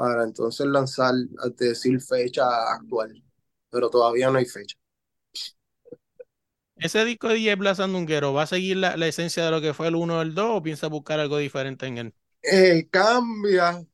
para 0.00 0.24
entonces 0.24 0.66
lanzar, 0.66 1.12
decir 1.58 2.00
fecha 2.00 2.46
actual, 2.72 3.22
pero 3.68 3.90
todavía 3.90 4.30
no 4.30 4.38
hay 4.38 4.46
fecha. 4.46 4.78
¿Ese 6.76 7.04
disco 7.04 7.28
de 7.28 7.34
DJ 7.34 7.56
Blas 7.56 7.76
Sandunguero 7.76 8.32
va 8.32 8.44
a 8.44 8.46
seguir 8.46 8.78
la, 8.78 8.96
la, 8.96 9.08
esencia 9.08 9.44
de 9.44 9.50
lo 9.50 9.60
que 9.60 9.74
fue 9.74 9.88
el 9.88 9.96
1 9.96 10.16
o 10.16 10.22
el 10.22 10.34
2 10.34 10.56
o 10.56 10.62
piensa 10.62 10.86
buscar 10.86 11.20
algo 11.20 11.36
diferente 11.36 11.84
en 11.84 11.98
él? 11.98 12.14
Eh, 12.40 12.88
cambia, 12.90 13.84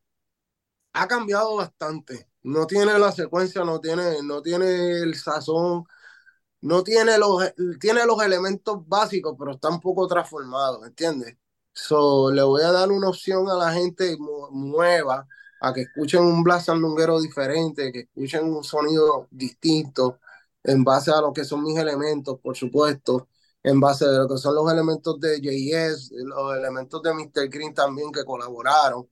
ha 0.92 1.08
cambiado 1.08 1.56
bastante. 1.56 2.28
No 2.44 2.68
tiene 2.68 2.96
la 3.00 3.10
secuencia, 3.10 3.64
no 3.64 3.80
tiene, 3.80 4.22
no 4.22 4.42
tiene 4.42 5.00
el 5.00 5.16
sazón, 5.16 5.86
no 6.60 6.84
tiene 6.84 7.18
los, 7.18 7.52
tiene 7.80 8.06
los 8.06 8.22
elementos 8.22 8.86
básicos, 8.86 9.34
pero 9.36 9.54
está 9.54 9.70
un 9.70 9.80
poco 9.80 10.06
transformado, 10.06 10.86
¿entiendes? 10.86 11.36
So, 11.72 12.30
le 12.30 12.44
voy 12.44 12.62
a 12.62 12.70
dar 12.70 12.92
una 12.92 13.08
opción 13.08 13.50
a 13.50 13.54
la 13.54 13.72
gente 13.72 14.16
nueva 14.52 15.26
a 15.60 15.72
que 15.72 15.82
escuchen 15.82 16.22
un 16.22 16.42
Blas 16.42 16.66
Sandunguero 16.66 17.20
diferente, 17.20 17.92
que 17.92 18.00
escuchen 18.00 18.44
un 18.44 18.64
sonido 18.64 19.28
distinto 19.30 20.20
en 20.62 20.84
base 20.84 21.10
a 21.12 21.20
lo 21.20 21.32
que 21.32 21.44
son 21.44 21.62
mis 21.62 21.78
elementos, 21.78 22.38
por 22.40 22.56
supuesto, 22.56 23.28
en 23.62 23.80
base 23.80 24.04
a 24.04 24.08
lo 24.08 24.28
que 24.28 24.38
son 24.38 24.54
los 24.54 24.70
elementos 24.72 25.18
de 25.20 25.40
JS, 25.40 26.12
los 26.24 26.56
elementos 26.56 27.02
de 27.02 27.14
Mr. 27.14 27.48
Green 27.48 27.74
también 27.74 28.12
que 28.12 28.24
colaboraron. 28.24 29.08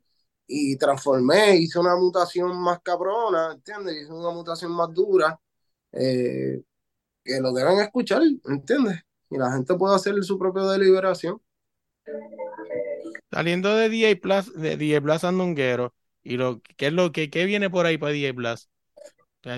Y 0.46 0.76
transformé, 0.76 1.56
hice 1.56 1.78
una 1.78 1.96
mutación 1.96 2.56
más 2.58 2.80
cabrona, 2.82 3.52
¿entiendes? 3.54 4.02
Hice 4.02 4.12
una 4.12 4.30
mutación 4.30 4.72
más 4.72 4.92
dura, 4.92 5.40
eh, 5.92 6.62
que 7.24 7.40
lo 7.40 7.52
deben 7.52 7.80
escuchar, 7.80 8.22
¿entiendes? 8.44 9.00
Y 9.30 9.38
la 9.38 9.52
gente 9.52 9.74
puede 9.74 9.96
hacer 9.96 10.22
su 10.22 10.38
propia 10.38 10.64
deliberación. 10.64 11.40
Saliendo 13.30 13.74
de 13.74 13.88
DJ 13.88 15.18
Sandunguero, 15.18 15.94
¿y 16.24 16.36
lo, 16.36 16.60
qué 16.76 16.88
es 16.88 16.92
lo 16.92 17.12
que 17.12 17.30
qué 17.30 17.44
viene 17.44 17.70
por 17.70 17.86
ahí 17.86 17.98
para 17.98 18.12
DJ 18.12 18.34
Plus? 18.34 18.68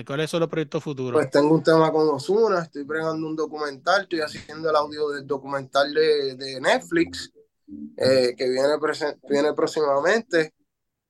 ¿Cuáles 0.05 0.29
son 0.29 0.41
los 0.41 0.49
proyectos 0.49 0.83
futuros? 0.83 1.13
Pues 1.13 1.31
tengo 1.31 1.55
un 1.55 1.63
tema 1.63 1.91
con 1.91 2.09
Osuna, 2.09 2.63
estoy 2.63 2.83
pregando 2.83 3.25
un 3.25 3.37
documental, 3.37 4.01
estoy 4.01 4.19
haciendo 4.19 4.69
el 4.69 4.75
audio 4.75 5.09
del 5.09 5.25
documental 5.25 5.93
de, 5.93 6.35
de 6.35 6.59
Netflix, 6.59 7.31
eh, 7.95 8.35
que 8.37 8.49
viene, 8.49 8.73
viene 9.29 9.53
próximamente. 9.53 10.53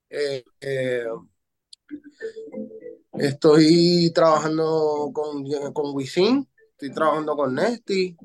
Eh, 0.08 0.44
eh, 0.60 1.06
estoy 3.14 4.12
trabajando 4.14 5.10
con, 5.12 5.44
con 5.72 5.94
Wisin, 5.94 6.48
estoy 6.70 6.92
trabajando 6.92 7.34
con 7.34 7.54
Nesty, 7.54 8.16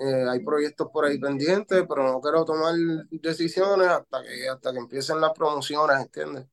eh, 0.00 0.26
hay 0.30 0.40
proyectos 0.44 0.88
por 0.92 1.04
ahí 1.04 1.18
pendientes, 1.18 1.84
pero 1.88 2.04
no 2.04 2.20
quiero 2.20 2.44
tomar 2.44 2.74
decisiones 3.10 3.88
hasta 3.88 4.22
que, 4.22 4.48
hasta 4.48 4.72
que 4.72 4.78
empiecen 4.78 5.20
las 5.20 5.32
promociones, 5.32 6.00
¿entiendes? 6.00 6.46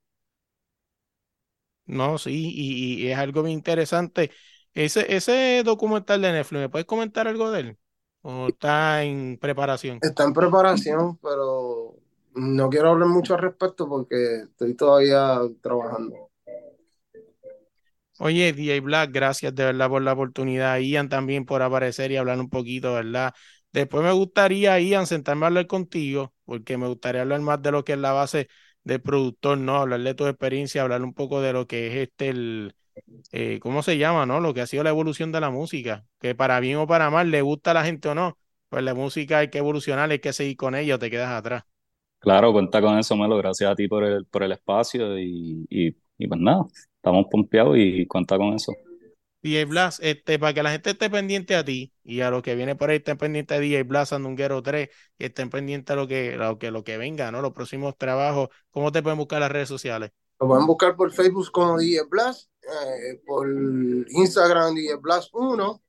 No, 1.86 2.18
sí, 2.18 2.52
y, 2.54 3.06
y, 3.06 3.12
es 3.12 3.18
algo 3.18 3.44
muy 3.44 3.52
interesante. 3.54 4.32
Ese, 4.74 5.16
ese 5.16 5.64
documental 5.64 6.22
de 6.22 6.34
Netflix, 6.34 6.60
¿me 6.62 6.70
puedes 6.70 6.86
comentar 6.86 7.28
algo 7.28 7.50
de 7.50 7.62
él? 7.62 7.78
¿O 8.22 8.48
está 8.50 9.04
en 9.04 9.38
preparación? 9.40 10.00
Está 10.02 10.24
en 10.26 10.34
preparación, 10.34 11.18
pero 11.18 11.96
no 12.36 12.70
quiero 12.70 12.90
hablar 12.92 13.08
mucho 13.08 13.34
al 13.36 13.42
respecto 13.42 13.88
porque 13.88 14.42
estoy 14.44 14.76
todavía 14.76 15.40
trabajando. 15.62 16.27
Oye, 18.20 18.52
DJ 18.54 18.80
Black, 18.82 19.12
gracias 19.12 19.54
de 19.54 19.64
verdad 19.66 19.90
por 19.90 20.02
la 20.02 20.14
oportunidad. 20.14 20.78
Ian 20.80 21.08
también 21.10 21.46
por 21.46 21.62
aparecer 21.62 22.12
y 22.12 22.18
hablar 22.18 22.40
un 22.40 22.50
poquito, 22.50 22.94
¿verdad? 22.94 23.34
Después 23.72 24.04
me 24.04 24.12
gustaría, 24.12 24.80
Ian, 24.80 25.06
sentarme 25.06 25.46
a 25.46 25.48
hablar 25.50 25.68
contigo, 25.68 26.34
porque 26.46 26.78
me 26.78 26.88
gustaría 26.88 27.22
hablar 27.22 27.42
más 27.42 27.62
de 27.62 27.72
lo 27.72 27.84
que 27.84 27.94
es 27.94 28.00
la 28.00 28.14
base 28.14 28.48
del 28.84 29.02
productor, 29.02 29.58
¿no? 29.60 29.76
Hablar 29.78 30.00
de 30.02 30.16
tu 30.16 30.26
experiencia, 30.26 30.82
hablar 30.82 31.04
un 31.04 31.14
poco 31.14 31.42
de 31.42 31.54
lo 31.54 31.68
que 31.68 31.88
es 31.88 32.08
este, 32.10 32.30
el, 32.30 32.74
eh, 33.32 33.60
¿cómo 33.62 33.84
se 33.84 33.98
llama, 33.98 34.26
no? 34.26 34.40
Lo 34.42 34.54
que 34.54 34.62
ha 34.62 34.68
sido 34.68 34.84
la 34.84 34.90
evolución 34.92 35.32
de 35.32 35.42
la 35.42 35.50
música, 35.52 36.06
que 36.20 36.36
para 36.36 36.60
bien 36.60 36.78
o 36.78 36.88
para 36.88 37.10
mal, 37.12 37.32
le 37.32 37.42
gusta 37.44 37.72
a 37.72 37.74
la 37.76 37.86
gente 37.86 38.10
o 38.10 38.16
no, 38.16 38.38
pues 38.70 38.84
la 38.84 38.94
música 38.96 39.40
hay 39.40 39.50
que 39.52 39.60
evolucionar, 39.60 40.12
hay 40.12 40.20
que 40.20 40.34
seguir 40.34 40.58
con 40.58 40.76
ella 40.76 40.98
te 41.00 41.12
quedas 41.12 41.32
atrás. 41.32 41.64
Claro, 42.28 42.52
cuenta 42.52 42.82
con 42.82 43.00
eso, 43.00 43.16
Melo. 43.16 43.38
Gracias 43.38 43.72
a 43.72 43.74
ti 43.74 43.88
por 43.88 44.04
el, 44.04 44.26
por 44.26 44.44
el 44.44 44.52
espacio 44.52 45.18
y, 45.18 45.66
y, 45.70 45.96
y 46.18 46.28
pues 46.28 46.42
nada, 46.42 46.66
estamos 46.98 47.28
pompeados 47.32 47.78
y 47.78 48.06
cuenta 48.06 48.36
con 48.36 48.54
eso. 48.54 48.74
DJ 49.42 49.64
Blas, 49.64 50.02
este, 50.04 50.38
para 50.38 50.54
que 50.54 50.62
la 50.62 50.72
gente 50.72 50.90
esté 50.90 51.10
pendiente 51.10 51.56
a 51.56 51.64
ti 51.64 51.94
y 52.04 52.20
a 52.20 52.30
lo 52.30 52.42
que 52.42 52.56
viene 52.56 52.76
por 52.76 52.90
ahí, 52.90 52.98
estén 52.98 53.18
pendientes 53.18 53.58
a 53.58 53.62
DJ 53.62 53.84
Blas 53.84 54.10
Sandunguero 54.10 54.62
3 54.62 54.90
y 55.18 55.24
estén 55.24 55.50
pendientes 55.50 55.94
a 55.94 55.96
lo 55.96 56.06
que, 56.06 56.36
lo 56.36 56.60
que, 56.60 56.70
lo 56.70 56.84
que 56.84 56.98
venga, 56.98 57.32
¿no? 57.32 57.42
Los 57.42 57.54
próximos 57.54 57.98
trabajos. 57.98 58.50
¿Cómo 58.72 58.92
te 58.92 59.02
pueden 59.02 59.20
buscar 59.20 59.40
las 59.40 59.50
redes 59.50 59.70
sociales? 59.70 60.12
Lo 60.42 60.48
pueden 60.48 60.68
buscar 60.68 60.98
por 60.98 61.14
Facebook 61.14 61.50
como 61.54 61.78
DJ 61.78 62.02
Blas, 62.10 62.50
eh, 62.62 63.22
por 63.26 63.48
Instagram 64.10 64.76
DJ 64.76 64.98
Blas 64.98 65.30
1 65.32 65.82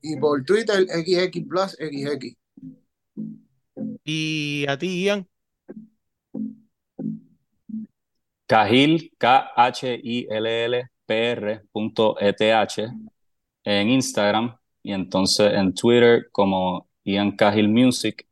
y 0.00 0.16
por 0.16 0.42
Twitter 0.44 0.86
XX 0.86 1.46
Blas 1.46 1.72
XX. 1.72 2.38
¿Y 4.04 4.64
a 4.68 4.78
ti, 4.78 5.04
Ian? 5.04 5.28
Cajil, 8.46 9.12
K-H-I-L-L 9.18 10.90
pr.eth 11.06 12.40
en 13.64 13.88
Instagram 13.90 14.56
y 14.82 14.92
entonces 14.92 15.52
en 15.52 15.74
Twitter 15.74 16.28
como 16.30 16.88
Ian 17.04 17.32
Cahill 17.32 17.68
Music, 17.68 18.26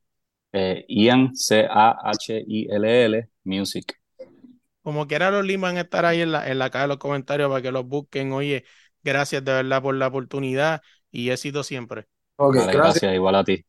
eh, 0.53 0.85
Ian 0.89 1.35
C-A-H-I-L-L 1.35 3.29
Music. 3.45 4.01
Como 4.83 5.07
quiera 5.07 5.31
los 5.31 5.45
links 5.45 5.63
van 5.63 5.77
a 5.79 5.83
estar 5.83 6.05
ahí 6.05 6.21
en 6.21 6.33
la, 6.33 6.49
en 6.49 6.59
la 6.59 6.71
caja 6.71 6.83
de 6.83 6.89
los 6.89 6.99
comentarios 6.99 7.49
para 7.49 7.63
que 7.63 7.73
los 7.73 7.87
busquen. 7.87 8.33
Oye, 8.33 8.65
gracias 9.03 9.45
de 9.45 9.53
verdad 9.53 9.83
por 9.83 9.95
la 9.95 10.09
oportunidad 10.09 10.83
y 11.11 11.31
éxito 11.31 11.63
siempre. 11.63 12.07
Okay, 12.37 12.61
vale, 12.61 12.73
gracias. 12.73 13.03
gracias, 13.03 13.15
igual 13.15 13.35
a 13.37 13.45
ti. 13.45 13.65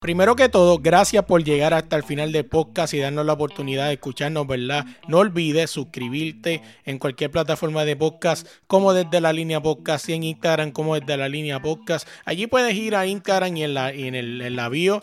Primero 0.00 0.34
que 0.34 0.48
todo, 0.48 0.78
gracias 0.78 1.26
por 1.26 1.44
llegar 1.44 1.74
hasta 1.74 1.94
el 1.94 2.04
final 2.04 2.32
del 2.32 2.46
podcast 2.46 2.94
y 2.94 3.00
darnos 3.00 3.26
la 3.26 3.34
oportunidad 3.34 3.88
de 3.88 3.92
escucharnos, 3.92 4.46
¿verdad? 4.46 4.86
No 5.08 5.18
olvides 5.18 5.68
suscribirte 5.68 6.62
en 6.86 6.98
cualquier 6.98 7.30
plataforma 7.30 7.84
de 7.84 7.96
podcast, 7.96 8.48
como 8.66 8.94
desde 8.94 9.20
la 9.20 9.34
línea 9.34 9.60
podcast 9.60 10.08
y 10.08 10.14
en 10.14 10.22
Instagram, 10.22 10.70
como 10.70 10.98
desde 10.98 11.18
la 11.18 11.28
línea 11.28 11.60
podcast. 11.60 12.08
Allí 12.24 12.46
puedes 12.46 12.74
ir 12.76 12.96
a 12.96 13.06
Instagram 13.06 13.54
y 13.58 13.64
en 13.64 13.74
la, 13.74 13.94
y 13.94 14.08
en 14.08 14.14
el, 14.14 14.40
en 14.40 14.56
la 14.56 14.70
bio 14.70 15.02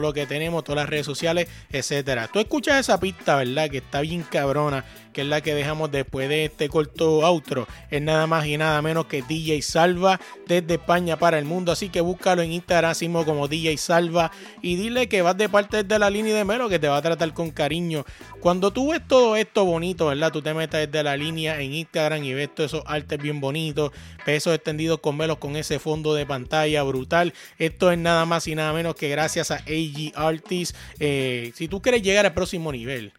lo 0.00 0.12
que 0.12 0.26
tenemos, 0.26 0.64
todas 0.64 0.82
las 0.82 0.90
redes 0.90 1.06
sociales, 1.06 1.48
etcétera. 1.70 2.28
Tú 2.32 2.38
escuchas 2.38 2.80
esa 2.80 2.98
pista, 3.00 3.36
¿verdad? 3.36 3.70
Que 3.70 3.78
está 3.78 4.00
bien 4.00 4.22
cabrona, 4.22 4.84
que 5.18 5.22
es 5.22 5.28
la 5.28 5.40
que 5.40 5.52
dejamos 5.52 5.90
después 5.90 6.28
de 6.28 6.44
este 6.44 6.68
corto 6.68 7.26
outro. 7.26 7.66
Es 7.90 8.00
nada 8.00 8.28
más 8.28 8.46
y 8.46 8.56
nada 8.56 8.80
menos 8.82 9.06
que 9.06 9.20
DJ 9.20 9.62
Salva 9.62 10.20
desde 10.46 10.74
España 10.74 11.16
para 11.16 11.40
el 11.40 11.44
mundo. 11.44 11.72
Así 11.72 11.88
que 11.88 12.00
búscalo 12.00 12.40
en 12.40 12.52
Instagram 12.52 12.94
como 13.24 13.48
DJ 13.48 13.76
Salva 13.78 14.30
y 14.62 14.76
dile 14.76 15.08
que 15.08 15.20
vas 15.22 15.36
de 15.36 15.48
parte 15.48 15.82
de 15.82 15.98
la 15.98 16.08
línea 16.08 16.36
de 16.36 16.44
Melo 16.44 16.68
que 16.68 16.78
te 16.78 16.86
va 16.86 16.98
a 16.98 17.02
tratar 17.02 17.34
con 17.34 17.50
cariño. 17.50 18.04
Cuando 18.38 18.72
tú 18.72 18.92
ves 18.92 19.00
todo 19.08 19.34
esto 19.34 19.64
bonito, 19.64 20.06
¿verdad? 20.06 20.30
Tú 20.30 20.40
te 20.40 20.54
metes 20.54 20.86
desde 20.86 21.02
la 21.02 21.16
línea 21.16 21.60
en 21.60 21.72
Instagram 21.72 22.22
y 22.22 22.34
ves 22.34 22.54
todos 22.54 22.72
esos 22.72 22.84
artes 22.86 23.20
bien 23.20 23.40
bonitos, 23.40 23.90
pesos 24.24 24.54
extendidos 24.54 25.00
con 25.00 25.18
velos 25.18 25.38
con 25.38 25.56
ese 25.56 25.80
fondo 25.80 26.14
de 26.14 26.26
pantalla 26.26 26.84
brutal. 26.84 27.34
Esto 27.58 27.90
es 27.90 27.98
nada 27.98 28.24
más 28.24 28.46
y 28.46 28.54
nada 28.54 28.72
menos 28.72 28.94
que 28.94 29.08
gracias 29.08 29.50
a 29.50 29.56
AG 29.56 30.12
Artists. 30.14 30.78
Eh, 31.00 31.50
si 31.56 31.66
tú 31.66 31.82
quieres 31.82 32.02
llegar 32.02 32.24
al 32.24 32.34
próximo 32.34 32.70
nivel, 32.70 33.12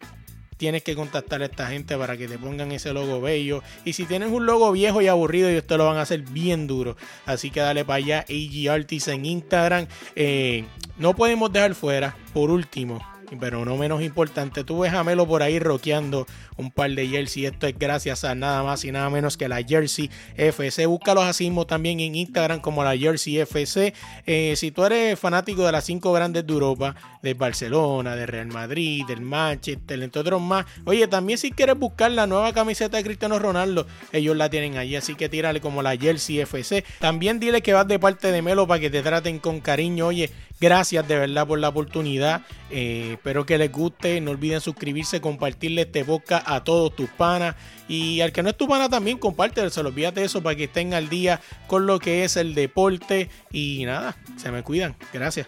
tienes 0.60 0.82
que 0.82 0.94
contactar 0.94 1.40
a 1.40 1.46
esta 1.46 1.68
gente 1.68 1.96
para 1.96 2.18
que 2.18 2.28
te 2.28 2.36
pongan 2.36 2.70
ese 2.70 2.92
logo 2.92 3.22
bello. 3.22 3.62
Y 3.86 3.94
si 3.94 4.04
tienes 4.04 4.30
un 4.30 4.44
logo 4.44 4.70
viejo 4.72 5.00
y 5.00 5.08
aburrido, 5.08 5.48
ellos 5.48 5.66
te 5.66 5.78
lo 5.78 5.86
van 5.86 5.96
a 5.96 6.02
hacer 6.02 6.20
bien 6.20 6.66
duro. 6.66 6.98
Así 7.24 7.50
que 7.50 7.60
dale 7.60 7.82
para 7.82 7.96
allá, 7.96 8.26
AG 8.28 8.70
Artists 8.70 9.08
en 9.08 9.24
Instagram. 9.24 9.86
Eh, 10.14 10.66
no 10.98 11.16
podemos 11.16 11.50
dejar 11.50 11.74
fuera, 11.74 12.14
por 12.34 12.50
último, 12.50 13.00
pero 13.38 13.64
no 13.64 13.76
menos 13.76 14.02
importante, 14.02 14.64
tú 14.64 14.80
ves 14.80 14.92
a 14.92 15.04
Melo 15.04 15.26
por 15.26 15.42
ahí 15.42 15.58
roqueando 15.58 16.26
un 16.56 16.70
par 16.70 16.90
de 16.90 17.06
jersey. 17.08 17.46
Esto 17.46 17.66
es 17.66 17.78
gracias 17.78 18.24
a 18.24 18.34
nada 18.34 18.62
más 18.62 18.84
y 18.84 18.92
nada 18.92 19.08
menos 19.10 19.36
que 19.36 19.48
la 19.48 19.62
Jersey 19.62 20.10
FC. 20.36 20.86
Búscalos 20.86 21.24
así 21.24 21.44
mismo 21.44 21.66
también 21.66 22.00
en 22.00 22.14
Instagram 22.14 22.60
como 22.60 22.84
la 22.84 22.96
Jersey 22.96 23.38
FC. 23.38 23.94
Eh, 24.26 24.54
si 24.56 24.70
tú 24.70 24.84
eres 24.84 25.18
fanático 25.18 25.64
de 25.64 25.72
las 25.72 25.84
cinco 25.84 26.12
grandes 26.12 26.46
de 26.46 26.52
Europa, 26.52 26.94
de 27.22 27.34
Barcelona, 27.34 28.16
de 28.16 28.26
Real 28.26 28.48
Madrid, 28.48 29.04
del 29.06 29.20
Manchester, 29.20 30.02
entre 30.02 30.20
otros 30.20 30.40
más. 30.40 30.66
Oye, 30.84 31.06
también 31.08 31.38
si 31.38 31.50
quieres 31.50 31.78
buscar 31.78 32.10
la 32.10 32.26
nueva 32.26 32.52
camiseta 32.52 32.96
de 32.96 33.04
Cristiano 33.04 33.38
Ronaldo, 33.38 33.86
ellos 34.12 34.36
la 34.36 34.50
tienen 34.50 34.76
allí. 34.76 34.96
Así 34.96 35.14
que 35.14 35.28
tírale 35.28 35.60
como 35.60 35.82
la 35.82 35.96
Jersey 35.96 36.40
FC. 36.40 36.84
También 36.98 37.40
dile 37.40 37.62
que 37.62 37.72
vas 37.72 37.86
de 37.86 37.98
parte 37.98 38.32
de 38.32 38.42
Melo 38.42 38.66
para 38.66 38.80
que 38.80 38.90
te 38.90 39.02
traten 39.02 39.38
con 39.38 39.60
cariño. 39.60 40.06
Oye, 40.08 40.30
Gracias 40.60 41.08
de 41.08 41.18
verdad 41.18 41.46
por 41.46 41.58
la 41.58 41.70
oportunidad. 41.70 42.42
Eh, 42.70 43.12
espero 43.12 43.46
que 43.46 43.56
les 43.56 43.72
guste. 43.72 44.20
No 44.20 44.32
olviden 44.32 44.60
suscribirse, 44.60 45.20
compartirle 45.20 45.82
este 45.82 46.04
podcast 46.04 46.46
a 46.46 46.62
todos 46.62 46.94
tus 46.94 47.08
panas. 47.08 47.56
Y 47.88 48.20
al 48.20 48.30
que 48.32 48.42
no 48.42 48.50
es 48.50 48.56
tu 48.56 48.68
pana 48.68 48.90
también, 48.90 49.16
compártelo. 49.16 49.70
Se 49.70 49.80
olvídate 49.80 50.20
de 50.20 50.26
eso 50.26 50.42
para 50.42 50.56
que 50.56 50.64
estén 50.64 50.92
al 50.92 51.08
día 51.08 51.40
con 51.66 51.86
lo 51.86 51.98
que 51.98 52.24
es 52.24 52.36
el 52.36 52.54
deporte. 52.54 53.30
Y 53.50 53.84
nada, 53.86 54.16
se 54.36 54.50
me 54.50 54.62
cuidan. 54.62 54.96
Gracias. 55.12 55.46